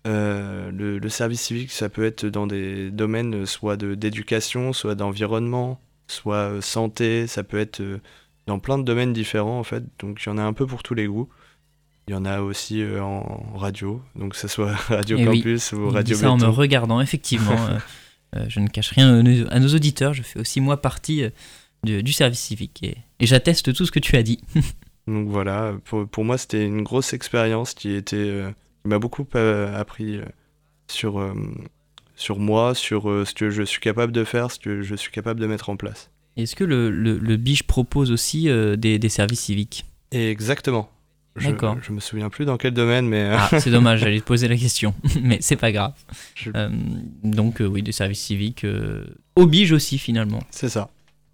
Le, 0.07 0.99
le, 0.99 1.09
service 1.09 1.41
civique, 1.41 1.71
ça 1.71 1.89
peut 1.89 2.05
être 2.05 2.27
dans 2.27 2.47
des 2.47 2.91
domaines 2.91 3.45
soit 3.45 3.77
d'éducation, 3.77 4.73
soit 4.73 4.95
d'environnement, 4.95 5.81
soit 6.09 6.51
euh, 6.51 6.61
santé, 6.61 7.27
ça 7.27 7.43
peut 7.43 7.59
être 7.59 7.81
euh, 7.81 8.01
dans 8.47 8.59
plein 8.59 8.79
de 8.79 8.85
domaines 8.85 9.13
différents 9.13 9.59
en 9.59 9.65
fait. 9.65 9.85
Donc 9.99 10.23
il 10.23 10.29
y 10.29 10.33
en 10.33 10.39
a 10.39 10.43
un 10.43 10.53
peu 10.53 10.67
pour 10.67 10.83
tous 10.83 10.95
les 10.95 11.07
goûts. 11.07 11.29
Il 12.09 12.13
y 12.13 12.15
en 12.15 12.25
a 12.25 12.41
aussi 12.41 12.83
euh, 12.83 13.03
en 13.03 13.57
radio, 13.57 14.03
donc 14.15 14.33
que 14.33 14.39
ce 14.39 14.49
soit 14.49 14.73
Radio 14.89 15.17
eh 15.19 15.25
Campus 15.25 15.73
ou 15.73 15.91
Radio 15.91 16.17
ça 16.17 16.31
en 16.31 16.37
me 16.37 16.47
regardant, 16.47 17.01
effectivement. 17.01 17.57
je 18.49 18.61
ne 18.61 18.69
cache 18.69 18.91
rien 18.91 19.25
à 19.49 19.61
nos 19.61 19.75
auditeurs, 19.75 20.13
je 20.13 20.23
fais 20.23 20.39
aussi 20.39 20.61
moi 20.61 20.81
partie 20.81 21.25
du, 21.85 22.13
service 22.13 22.41
civique 22.41 22.83
et, 22.83 22.97
j'atteste 23.21 23.73
tout 23.73 23.87
ce 23.87 23.93
que 23.93 23.99
tu 23.99 24.17
as 24.17 24.23
dit. 24.23 24.41
donc 25.07 25.29
voilà, 25.29 25.75
pour, 25.85 26.07
pour 26.07 26.25
moi 26.25 26.37
c'était 26.37 26.65
une 26.65 26.83
grosse 26.83 27.13
expérience 27.13 27.73
qui, 27.73 27.93
était, 27.93 28.43
qui 28.87 28.91
m'a 28.91 28.99
beaucoup 28.99 29.27
appris 29.35 30.21
sur 30.89 31.21
sur 32.17 32.39
moi, 32.39 32.75
sur 32.75 33.09
euh, 33.09 33.25
ce 33.25 33.35
que 33.35 33.51
je 33.51 33.63
suis 33.63 33.81
capable 33.81 34.13
de 34.13 34.25
faire, 34.25 34.51
ce 34.51 34.59
que 34.59 34.83
je 34.83 34.95
suis 34.95 35.13
capable 35.13 35.39
de 35.39 35.47
mettre 35.47 35.69
en 35.69 35.77
place. 35.77 36.11
Est-ce 36.37 36.57
que 36.57 36.65
le, 36.65 36.91
le, 36.91 37.37
BIGE 37.37 37.63
propose 37.63 38.11
aussi 38.11 38.49
euh, 38.49 38.77
des, 38.77 38.99
des, 38.99 39.09
services 39.09 39.41
civiques? 39.41 39.87
Exactement. 40.11 40.91
D'accord. 41.37 41.77
Je, 41.83 41.93
me 41.93 42.01
souviens 42.01 42.31
plus 42.31 42.47
dans 42.47 42.57
quel 42.57 42.73
domaine, 42.73 43.07
mais. 43.07 43.23
Euh, 43.23 43.37
ah, 43.39 43.61
c'est 43.61 43.71
dommage, 43.71 44.01
j'allais 44.01 44.21
te 44.21 44.25
poser 44.25 44.49
la 44.49 44.57
question, 44.57 44.95
mais 45.23 45.39
c'est 45.41 45.57
pas 45.57 45.73
grave. 45.73 45.93
donc, 47.23 47.61
oui, 47.61 47.83
des 47.83 47.93
services 47.93 48.21
civiques 48.21 48.67
au 49.35 49.47
BIGE 49.47 49.73
aussi, 49.73 49.99
finalement. 49.99 50.43
C'est 50.51 50.71
ça. 50.71 50.91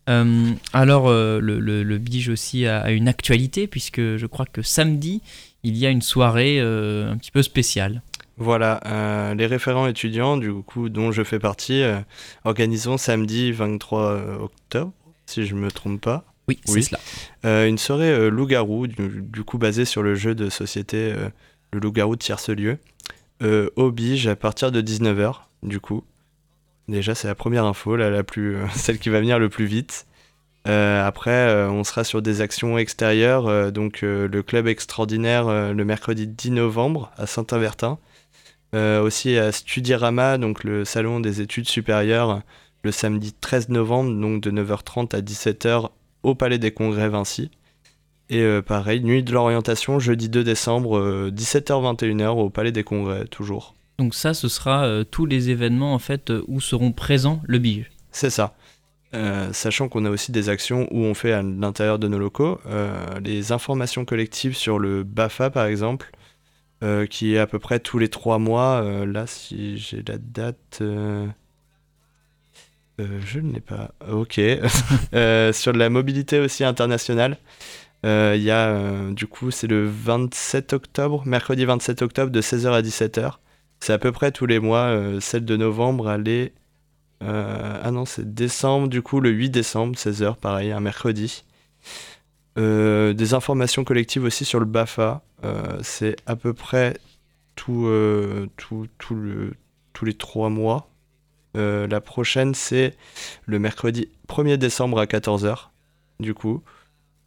alors, 0.07 1.11
le, 1.11 1.41
le, 1.41 1.83
le, 1.83 1.99
BIGE 1.99 2.31
aussi 2.31 2.67
a, 2.67 2.81
a, 2.81 2.91
une 2.91 3.09
actualité, 3.09 3.67
puisque 3.67 4.01
je 4.01 4.27
crois 4.27 4.47
que 4.47 4.63
samedi, 4.63 5.21
il 5.63 5.77
y 5.77 5.87
a 5.87 5.91
une 5.91 6.03
soirée 6.03 6.61
un 6.61 7.17
petit 7.17 7.31
peu 7.31 7.43
spéciale. 7.43 8.03
Voilà, 8.39 8.81
euh, 8.87 9.35
les 9.35 9.47
référents 9.47 9.87
étudiants, 9.87 10.37
du 10.37 10.53
coup, 10.53 10.89
dont 10.89 11.13
je 11.13 11.23
fais 11.23 11.39
partie, 11.39 11.83
euh, 11.83 12.01
organisons 12.45 12.97
samedi 12.97 13.53
23 13.53 14.41
octobre, 14.41 14.93
si 15.27 15.47
je 15.47 15.55
ne 15.55 15.61
me 15.61 15.71
trompe 15.71 16.01
pas. 16.01 16.25
Oui, 16.49 16.59
c'est 16.65 16.83
cela. 16.83 16.99
Euh, 17.45 17.69
une 17.69 17.79
soirée 17.79 18.31
loup-garou, 18.31 18.87
du, 18.89 19.45
coup 19.45 19.59
basée 19.59 19.85
sur 19.85 20.03
le 20.03 20.15
jeu 20.15 20.35
de 20.35 20.51
société 20.51 21.15
Le 21.73 21.79
loup-garou 21.79 22.17
de 22.17 22.21
tierce-lieu, 22.21 22.79
au 23.77 23.91
Bige 23.91 24.27
à 24.27 24.37
partir 24.37 24.73
de 24.73 24.81
19h, 24.81 25.43
du 25.63 25.79
coup. 25.79 26.03
Déjà, 26.89 27.15
c'est 27.15 27.29
la 27.29 27.37
première 27.37 27.65
info, 27.65 27.95
là, 27.95 28.11
la 28.11 28.25
plus, 28.25 28.57
celle 28.75 28.99
qui 28.99 29.09
va 29.09 29.21
venir 29.21 29.39
le 29.39 29.49
plus 29.49 29.67
vite. 29.67 30.07
Après, 30.65 31.67
on 31.67 31.85
sera 31.85 32.05
sur 32.05 32.23
des 32.23 32.41
actions 32.41 32.79
extérieures, 32.79 33.73
donc 33.73 34.03
le 34.03 34.43
club 34.43 34.69
extraordinaire 34.69 35.73
le 35.73 35.85
mercredi 35.85 36.27
10 36.27 36.53
novembre 36.53 37.11
à 37.17 37.27
Saint-Avertin. 37.27 37.99
Euh, 38.75 39.03
aussi 39.03 39.37
à 39.37 39.53
Studirama, 39.53 40.39
donc 40.39 40.65
le 40.65 40.87
salon 40.87 41.21
des 41.21 41.43
études 41.43 41.69
supérieures, 41.69 42.41
le 42.83 42.91
samedi 42.91 43.35
13 43.35 43.69
novembre, 43.69 44.19
donc 44.19 44.43
de 44.43 44.51
9h30 44.51 45.15
à 45.15 45.21
17h 45.21 45.91
au 46.23 46.35
Palais 46.35 46.59
des 46.59 46.71
Congrès 46.71 47.11
Vinci. 47.11 47.51
Et 48.31 48.41
euh, 48.41 48.63
pareil, 48.63 49.03
nuit 49.03 49.23
de 49.23 49.31
l'orientation, 49.31 49.99
jeudi 49.99 50.31
2 50.31 50.43
décembre, 50.43 51.29
17h-21h 51.29 52.23
euh, 52.23 52.29
au 52.31 52.49
Palais 52.49 52.73
des 52.73 52.83
Congrès, 52.83 53.27
toujours. 53.27 53.75
Donc 53.99 54.15
ça, 54.15 54.33
ce 54.33 54.49
sera 54.49 55.05
tous 55.11 55.27
les 55.27 55.51
événements 55.51 55.93
en 55.93 55.99
fait 55.99 56.33
où 56.49 56.63
seront 56.63 56.93
présents 56.93 57.43
le 57.45 57.59
BIG. 57.59 57.91
C'est 58.11 58.31
ça. 58.31 58.55
Sachant 59.53 59.89
qu'on 59.89 60.05
a 60.05 60.11
aussi 60.11 60.33
des 60.33 60.49
actions 60.49 60.89
où 60.91 61.01
on 61.01 61.15
fait 61.15 61.33
à 61.33 61.43
l'intérieur 61.43 61.99
de 61.99 62.09
nos 62.09 62.19
locaux 62.19 62.61
les 63.23 63.53
informations 63.53 64.05
collectives 64.05 64.57
sur 64.57 64.79
le 64.79 65.03
BAFA 65.05 65.51
par 65.51 65.67
exemple, 65.67 66.11
euh, 66.83 67.07
qui 67.07 67.35
est 67.35 67.39
à 67.39 67.47
peu 67.47 67.61
près 67.61 67.79
tous 67.79 67.99
les 67.99 68.09
trois 68.09 68.39
mois. 68.39 68.83
Euh, 68.83 69.07
là, 69.07 69.27
si 69.29 69.79
j'ai 69.79 70.03
la 70.07 70.19
date. 70.19 70.79
Euh, 70.81 71.29
je 72.99 73.39
ne 73.39 73.53
l'ai 73.53 73.61
pas. 73.61 73.93
Ok. 74.11 74.35
sur 75.53 75.73
la 75.73 75.89
mobilité 75.91 76.41
aussi 76.41 76.65
internationale. 76.65 77.39
Il 78.05 78.43
y 78.43 78.51
a, 78.51 79.11
du 79.13 79.27
coup, 79.29 79.53
c'est 79.53 79.69
le 79.69 79.87
27 79.87 80.73
octobre, 80.73 81.23
mercredi 81.25 81.65
27 81.65 82.03
octobre, 82.03 82.33
de 82.33 82.41
16h 82.43 82.73
à 82.73 82.83
17h. 82.83 83.35
C'est 83.79 83.93
à 83.93 83.99
peu 83.99 84.11
près 84.11 84.33
tous 84.33 84.47
les 84.47 84.59
mois. 84.59 85.21
celle 85.21 85.45
de 85.45 85.57
novembre, 85.57 86.11
elle. 86.11 86.51
Ah 87.25 87.91
non, 87.91 88.05
c'est 88.05 88.35
décembre, 88.35 88.89
du 88.89 89.03
coup, 89.03 89.21
le 89.21 89.31
8 89.31 89.51
décembre, 89.51 89.97
16h, 89.97 90.37
pareil, 90.37 90.73
un 90.73 90.81
mercredi. 90.81 91.45
des 92.57 93.35
informations 93.35 93.85
collectives 93.85 94.25
aussi 94.25 94.45
sur 94.45 94.61
le 94.61 94.67
BAFA. 94.67 95.23
Euh, 95.45 95.79
c'est 95.83 96.17
à 96.27 96.37
peu 96.37 96.53
près 96.53 96.97
tout, 97.57 97.87
euh, 97.87 98.49
tout, 98.57 98.87
tous 98.99 100.05
les 100.05 100.15
trois 100.15 100.49
mois. 100.49 100.89
Euh, 101.57 101.87
la 101.87 102.01
prochaine, 102.01 102.55
c'est 102.55 102.97
le 103.47 103.59
mercredi 103.59 104.09
1er 104.29 104.57
décembre 104.57 104.99
à 105.01 105.07
14h, 105.07 105.71
du 106.21 106.35
coup. 106.35 106.63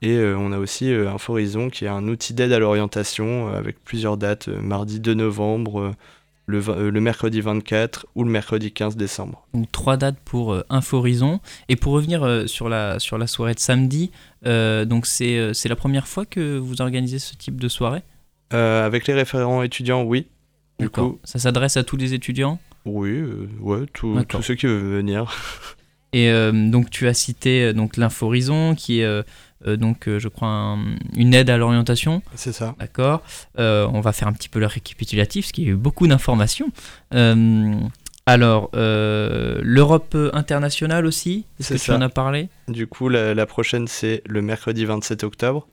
Et 0.02 0.20
on 0.20 0.52
a 0.52 0.60
aussi 0.60 0.92
Inforison, 0.92 1.70
qui 1.70 1.86
est 1.86 1.88
un 1.90 2.08
outil 2.08 2.34
d'aide 2.36 2.52
à 2.52 2.60
l'orientation 2.60 3.48
avec 3.48 3.84
plusieurs 3.84 4.18
dates, 4.18 4.50
mardi 4.50 5.00
2 5.00 5.16
novembre, 5.16 5.94
le, 6.46 6.90
le, 6.90 7.02
mercredi 7.02 7.42
24 7.42 8.06
ou 8.16 8.24
le 8.24 8.30
mercredi 8.30 8.72
15 8.72 8.96
décembre. 8.98 9.48
Donc 9.54 9.72
trois 9.72 9.98
dates 9.98 10.20
pour 10.24 10.62
Inforison. 10.70 11.40
Et 11.70 11.76
pour 11.76 11.94
revenir 11.94 12.44
sur, 12.48 12.70
la, 12.70 13.00
sur 13.00 13.18
la 13.18 13.28
soirée 13.28 13.54
de 13.54 13.60
samedi, 13.60 14.12
donc 14.44 15.06
c'est 15.06 15.54
la 15.66 15.76
première 15.76 16.08
fois 16.08 16.26
que 16.26 16.58
vous 16.58 16.82
organisez 16.82 17.20
ce 17.20 17.36
type 17.36 17.60
de 17.60 17.68
soirée? 17.68 18.02
Avec 18.52 19.08
les 19.08 19.14
référents 19.14 19.64
étudiants, 19.64 20.04
oui. 20.04 20.28
Du 20.80 20.90
coup, 20.90 21.20
ça 21.24 21.40
s'adresse 21.40 21.78
à 21.78 21.84
tous 21.84 21.98
les 21.98 22.14
étudiants? 22.14 22.60
Oui, 22.86 23.24
ouais, 23.60 23.86
tous 23.94 24.42
ceux 24.42 24.56
qui 24.56 24.68
veulent 24.68 24.98
venir. 24.98 25.34
Et 26.14 26.32
donc 26.52 26.90
tu 26.90 27.08
as 27.08 27.14
cité 27.14 27.74
donc 27.74 27.98
l'Inforison 27.98 28.76
qui 28.76 29.02
est 29.02 29.26
donc 29.66 30.08
je 30.08 30.28
crois 30.28 30.78
une 31.16 31.34
aide 31.34 31.50
à 31.50 31.58
l'orientation. 31.58 32.22
C'est 32.36 32.52
ça. 32.52 32.76
D'accord. 32.80 33.22
on 33.58 34.02
va 34.02 34.12
faire 34.14 34.28
un 34.28 34.34
petit 34.34 34.50
peu 34.50 34.60
le 34.60 34.66
récapitulatif 34.66 35.46
parce 35.46 35.52
qu'il 35.52 35.64
y 35.66 35.68
a 35.68 35.72
eu 35.72 35.76
beaucoup 35.76 36.08
d'informations. 36.08 36.72
alors 38.26 38.70
l'Europe 38.74 40.18
internationale 40.34 41.06
aussi. 41.06 41.46
Est-ce 41.60 41.74
que 41.74 41.80
tu 41.80 41.92
en 41.92 42.02
as 42.02 42.10
parlé? 42.10 42.50
Du 42.68 42.88
coup 42.88 43.10
la, 43.10 43.34
la 43.34 43.46
prochaine 43.46 43.88
c'est 43.88 44.22
le 44.26 44.42
mercredi 44.42 44.86
27 44.86 45.24
octobre. 45.24 45.68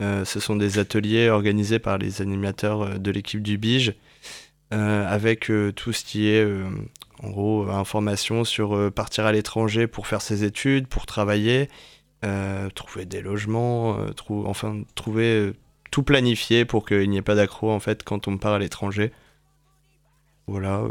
ce 0.00 0.40
sont 0.40 0.56
des 0.56 0.78
ateliers 0.78 1.28
organisés 1.28 1.78
par 1.78 1.98
les 1.98 2.22
animateurs 2.22 2.98
de 2.98 3.10
l'équipe 3.10 3.42
du 3.42 3.58
Bige 3.58 3.94
euh, 4.74 5.06
avec 5.06 5.50
euh, 5.50 5.72
tout 5.72 5.92
ce 5.92 6.04
qui 6.04 6.28
est 6.28 6.42
euh, 6.42 6.64
en 7.22 7.30
gros 7.30 7.68
information 7.68 8.44
sur 8.44 8.92
partir 8.92 9.24
à 9.24 9.32
l'étranger 9.32 9.86
pour 9.86 10.06
faire 10.06 10.20
ses 10.20 10.42
études, 10.42 10.88
pour 10.88 11.06
travailler, 11.06 11.68
trouver 12.74 13.04
des 13.04 13.20
logements, 13.22 13.96
enfin 14.28 14.82
trouver 14.94 15.52
tout 15.90 16.02
planifié 16.02 16.64
pour 16.64 16.86
qu'il 16.86 17.08
n'y 17.10 17.18
ait 17.18 17.22
pas 17.22 17.34
d'accro 17.34 17.70
en 17.70 17.80
fait 17.80 18.02
quand 18.02 18.28
on 18.28 18.38
part 18.38 18.54
à 18.54 18.58
l'étranger. 18.58 19.12
voilà. 20.46 20.84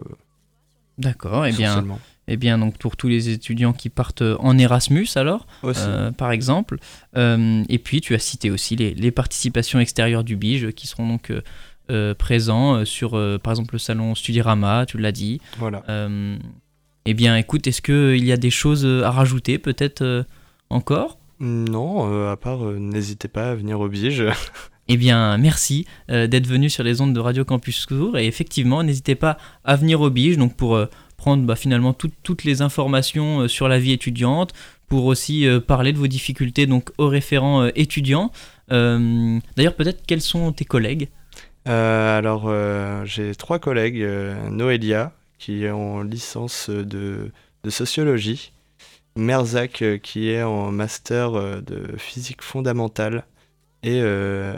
D'accord, 0.99 1.47
et 1.47 1.49
eh 1.49 1.57
bien, 1.57 1.83
eh 2.27 2.37
bien, 2.37 2.59
donc 2.59 2.77
pour 2.77 2.95
tous 2.95 3.07
les 3.07 3.29
étudiants 3.29 3.73
qui 3.73 3.89
partent 3.89 4.21
en 4.21 4.57
Erasmus, 4.59 5.07
alors, 5.15 5.47
par 6.17 6.31
exemple. 6.31 6.77
et 7.15 7.79
puis, 7.83 8.01
tu 8.01 8.13
as 8.13 8.19
cité 8.19 8.51
aussi 8.51 8.75
les, 8.75 8.93
les 8.93 9.11
participations 9.11 9.79
extérieures 9.79 10.23
du 10.23 10.35
BIGE 10.35 10.71
qui 10.71 10.87
seront 10.87 11.07
donc 11.07 11.31
euh, 11.91 12.13
présent 12.13 12.75
euh, 12.75 12.85
sur, 12.85 13.15
euh, 13.15 13.37
par 13.37 13.51
exemple, 13.51 13.75
le 13.75 13.79
salon 13.79 14.15
Studirama, 14.15 14.85
tu 14.85 14.97
l'as 14.97 15.11
dit. 15.11 15.41
Voilà. 15.57 15.83
eh 17.05 17.13
bien, 17.13 17.35
écoute, 17.35 17.67
est-ce 17.67 17.81
qu'il 17.81 18.23
y 18.23 18.31
a 18.31 18.37
des 18.37 18.49
choses 18.49 18.85
à 18.85 19.11
rajouter, 19.11 19.57
peut-être 19.57 20.25
encore? 20.69 21.17
Non, 21.43 22.29
à 22.29 22.37
part, 22.37 22.59
n'hésitez 22.59 23.27
pas 23.27 23.51
à 23.51 23.55
venir 23.55 23.79
au 23.79 23.89
Bige. 23.89 24.23
Eh 24.89 24.97
bien, 24.97 25.37
merci 25.37 25.87
d'être 26.09 26.45
venu 26.45 26.69
sur 26.69 26.83
les 26.83 26.99
ondes 26.99 27.13
de 27.13 27.19
Radio 27.21 27.45
Campus 27.45 27.85
Tour. 27.85 28.17
Et 28.17 28.27
effectivement, 28.27 28.83
n'hésitez 28.83 29.15
pas 29.15 29.37
à 29.63 29.77
venir 29.77 30.01
au 30.01 30.09
Bige 30.09 30.37
donc 30.37 30.57
pour 30.57 30.77
prendre 31.15 31.45
bah, 31.45 31.55
finalement 31.55 31.93
toutes 31.93 32.43
les 32.43 32.61
informations 32.61 33.47
sur 33.47 33.69
la 33.69 33.79
vie 33.79 33.93
étudiante, 33.93 34.51
pour 34.89 35.05
aussi 35.05 35.47
parler 35.67 35.93
de 35.93 35.97
vos 35.97 36.07
difficultés 36.07 36.65
donc 36.65 36.89
aux 36.97 37.07
référents 37.07 37.65
étudiants. 37.75 38.29
D'ailleurs, 38.67 39.75
peut-être 39.77 40.05
quels 40.05 40.19
sont 40.19 40.51
tes 40.51 40.65
collègues? 40.65 41.07
Euh, 41.67 42.17
alors, 42.17 42.43
euh, 42.47 43.05
j'ai 43.05 43.35
trois 43.35 43.59
collègues. 43.59 44.01
Euh, 44.01 44.49
Noélia, 44.49 45.13
qui 45.37 45.65
est 45.65 45.71
en 45.71 46.03
licence 46.03 46.69
de, 46.69 47.31
de 47.63 47.69
sociologie. 47.69 48.51
Merzak, 49.15 49.83
qui 50.01 50.29
est 50.29 50.43
en 50.43 50.71
master 50.71 51.61
de 51.61 51.97
physique 51.97 52.41
fondamentale. 52.41 53.25
Et 53.83 54.01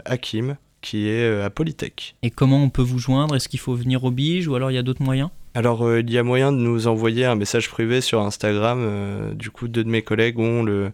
Hakim, 0.04 0.56
qui 0.80 1.08
est 1.08 1.42
à 1.42 1.50
Polytech. 1.50 2.14
Et 2.22 2.30
comment 2.30 2.62
on 2.62 2.70
peut 2.70 2.82
vous 2.82 3.00
joindre? 3.00 3.34
Est-ce 3.34 3.48
qu'il 3.48 3.58
faut 3.58 3.74
venir 3.74 4.04
au 4.04 4.12
Bige 4.12 4.46
ou 4.46 4.54
alors 4.54 4.70
il 4.70 4.74
y 4.74 4.78
a 4.78 4.82
d'autres 4.84 5.02
moyens? 5.02 5.30
Alors, 5.54 5.96
il 5.96 6.10
y 6.10 6.18
a 6.18 6.22
moyen 6.22 6.52
de 6.52 6.58
nous 6.58 6.86
envoyer 6.86 7.24
un 7.24 7.34
message 7.34 7.68
privé 7.68 8.00
sur 8.00 8.20
Instagram. 8.20 9.34
du 9.34 9.50
coup, 9.50 9.66
deux 9.66 9.82
de 9.82 9.90
mes 9.90 10.02
collègues 10.02 10.38
ont 10.38 10.62
le, 10.62 10.92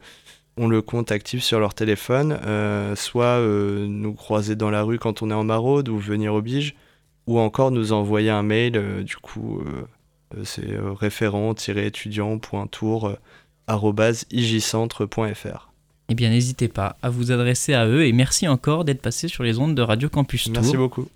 on 0.56 0.68
le 0.68 0.82
compte 0.82 1.12
actif 1.12 1.42
sur 1.42 1.60
leur 1.60 1.74
téléphone, 1.74 2.38
euh, 2.44 2.94
soit 2.94 3.38
euh, 3.38 3.86
nous 3.86 4.12
croiser 4.12 4.56
dans 4.56 4.70
la 4.70 4.82
rue 4.82 4.98
quand 4.98 5.22
on 5.22 5.30
est 5.30 5.34
en 5.34 5.44
maraude 5.44 5.88
ou 5.88 5.98
venir 5.98 6.34
au 6.34 6.42
bige, 6.42 6.74
ou 7.26 7.38
encore 7.38 7.70
nous 7.70 7.92
envoyer 7.92 8.30
un 8.30 8.42
mail, 8.42 8.76
euh, 8.76 9.02
du 9.02 9.16
coup 9.16 9.62
c'est 10.44 10.66
Eh 16.08 16.14
bien 16.14 16.30
n'hésitez 16.30 16.68
pas 16.68 16.96
à 17.02 17.10
vous 17.10 17.32
adresser 17.32 17.74
à 17.74 17.86
eux 17.86 18.04
et 18.04 18.12
merci 18.12 18.46
encore 18.48 18.84
d'être 18.84 19.00
passé 19.00 19.28
sur 19.28 19.44
les 19.44 19.58
ondes 19.58 19.74
de 19.74 19.82
Radio 19.82 20.08
Campus 20.08 20.44
Tour. 20.44 20.54
Merci 20.54 20.76
beaucoup. 20.76 21.08